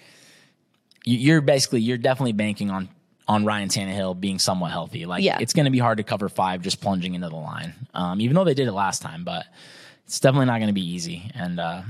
you're 1.03 1.41
basically 1.41 1.81
you're 1.81 1.97
definitely 1.97 2.33
banking 2.33 2.71
on 2.71 2.89
on 3.27 3.45
Ryan 3.45 3.69
Tannehill 3.69 4.19
being 4.19 4.39
somewhat 4.39 4.71
healthy. 4.71 5.05
Like 5.05 5.23
yeah. 5.23 5.37
it's 5.39 5.53
going 5.53 5.65
to 5.65 5.71
be 5.71 5.79
hard 5.79 5.97
to 5.97 6.03
cover 6.03 6.29
five 6.29 6.61
just 6.61 6.81
plunging 6.81 7.13
into 7.15 7.29
the 7.29 7.35
line, 7.35 7.73
um, 7.93 8.19
even 8.21 8.35
though 8.35 8.43
they 8.43 8.53
did 8.53 8.67
it 8.67 8.73
last 8.73 9.01
time. 9.01 9.23
But 9.23 9.45
it's 10.05 10.19
definitely 10.19 10.47
not 10.47 10.57
going 10.57 10.67
to 10.67 10.73
be 10.73 10.85
easy, 10.85 11.31
and 11.33 11.59
uh, 11.59 11.81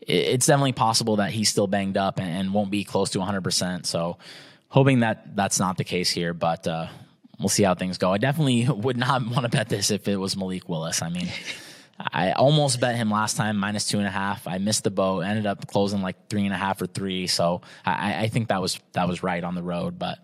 it, 0.00 0.12
it's 0.12 0.46
definitely 0.46 0.72
possible 0.72 1.16
that 1.16 1.30
he's 1.30 1.48
still 1.48 1.66
banged 1.66 1.96
up 1.96 2.18
and, 2.18 2.28
and 2.28 2.54
won't 2.54 2.70
be 2.70 2.84
close 2.84 3.10
to 3.10 3.18
100. 3.18 3.42
percent 3.42 3.86
So 3.86 4.18
hoping 4.68 5.00
that 5.00 5.36
that's 5.36 5.60
not 5.60 5.76
the 5.76 5.84
case 5.84 6.10
here, 6.10 6.34
but 6.34 6.66
uh, 6.66 6.88
we'll 7.38 7.48
see 7.48 7.62
how 7.62 7.74
things 7.74 7.98
go. 7.98 8.12
I 8.12 8.18
definitely 8.18 8.68
would 8.68 8.96
not 8.96 9.26
want 9.26 9.42
to 9.42 9.48
bet 9.48 9.68
this 9.68 9.90
if 9.90 10.08
it 10.08 10.16
was 10.16 10.36
Malik 10.36 10.68
Willis. 10.68 11.02
I 11.02 11.08
mean. 11.08 11.28
I 12.12 12.32
almost 12.32 12.80
bet 12.80 12.96
him 12.96 13.10
last 13.10 13.36
time 13.36 13.56
minus 13.56 13.86
two 13.86 13.98
and 13.98 14.06
a 14.06 14.10
half. 14.10 14.46
I 14.46 14.58
missed 14.58 14.84
the 14.84 14.90
boat. 14.90 15.20
Ended 15.20 15.46
up 15.46 15.66
closing 15.66 16.02
like 16.02 16.28
three 16.28 16.44
and 16.44 16.52
a 16.52 16.56
half 16.56 16.80
or 16.82 16.86
three. 16.86 17.26
So 17.26 17.62
I, 17.84 18.24
I 18.24 18.28
think 18.28 18.48
that 18.48 18.60
was 18.60 18.78
that 18.92 19.08
was 19.08 19.22
right 19.22 19.42
on 19.42 19.54
the 19.54 19.62
road. 19.62 19.98
But 19.98 20.18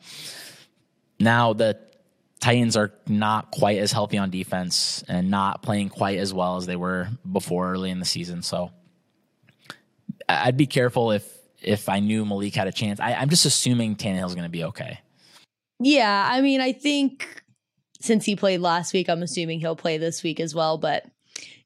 now 1.18 1.52
the 1.52 1.78
Titans 2.40 2.76
are 2.76 2.92
not 3.06 3.50
quite 3.50 3.78
as 3.78 3.92
healthy 3.92 4.18
on 4.18 4.30
defense 4.30 5.04
and 5.08 5.30
not 5.30 5.62
playing 5.62 5.90
quite 5.90 6.18
as 6.18 6.32
well 6.32 6.56
as 6.56 6.66
they 6.66 6.76
were 6.76 7.08
before 7.30 7.70
early 7.70 7.90
in 7.90 7.98
the 7.98 8.06
season. 8.06 8.42
So 8.42 8.70
I'd 10.28 10.56
be 10.56 10.66
careful 10.66 11.12
if 11.12 11.26
if 11.62 11.88
I 11.88 12.00
knew 12.00 12.24
Malik 12.24 12.54
had 12.54 12.68
a 12.68 12.72
chance. 12.72 13.00
I, 13.00 13.14
I'm 13.14 13.28
just 13.28 13.44
assuming 13.44 13.96
Tannehill's 13.96 14.34
going 14.34 14.44
to 14.44 14.50
be 14.50 14.64
okay. 14.64 15.00
Yeah, 15.78 16.28
I 16.30 16.40
mean, 16.40 16.60
I 16.60 16.72
think 16.72 17.42
since 18.00 18.24
he 18.24 18.36
played 18.36 18.60
last 18.60 18.92
week, 18.92 19.08
I'm 19.08 19.22
assuming 19.22 19.60
he'll 19.60 19.76
play 19.76 19.98
this 19.98 20.22
week 20.22 20.40
as 20.40 20.54
well. 20.54 20.78
But 20.78 21.06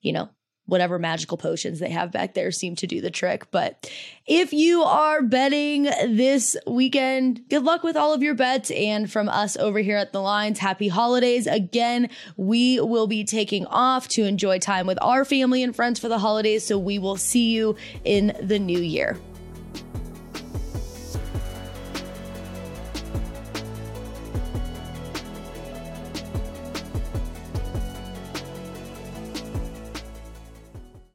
you 0.01 0.13
know, 0.13 0.29
whatever 0.67 0.99
magical 0.99 1.37
potions 1.37 1.79
they 1.79 1.91
have 1.91 2.11
back 2.11 2.35
there 2.35 2.51
seem 2.51 2.75
to 2.77 2.87
do 2.87 3.01
the 3.01 3.11
trick. 3.11 3.51
But 3.51 3.91
if 4.27 4.53
you 4.53 4.83
are 4.83 5.23
betting 5.23 5.83
this 5.83 6.57
weekend, 6.67 7.43
good 7.51 7.65
luck 7.65 7.83
with 7.83 7.97
all 7.97 8.15
of 8.15 8.23
your 8.23 8.35
bets. 8.35 8.71
And 8.71 9.11
from 9.11 9.29
us 9.29 9.57
over 9.57 9.81
here 9.81 9.99
at 9.99 10.13
the 10.13 10.23
lines, 10.23 10.59
happy 10.59 10.89
holidays. 10.89 11.47
Again, 11.47 12.09
we 12.37 12.81
will 12.81 13.07
be 13.07 13.25
taking 13.25 13.67
off 13.67 14.09
to 14.09 14.25
enjoy 14.25 14.59
time 14.59 14.87
with 14.87 14.99
our 15.03 15.25
family 15.25 15.63
and 15.63 15.77
friends 15.77 16.01
for 16.01 16.09
the 16.09 16.19
holidays. 16.19 16.65
So 16.65 16.79
we 16.79 16.99
will 16.99 17.17
see 17.17 17.51
you 17.51 17.77
in 18.05 18.35
the 18.41 18.59
new 18.59 18.81
year. 18.81 19.19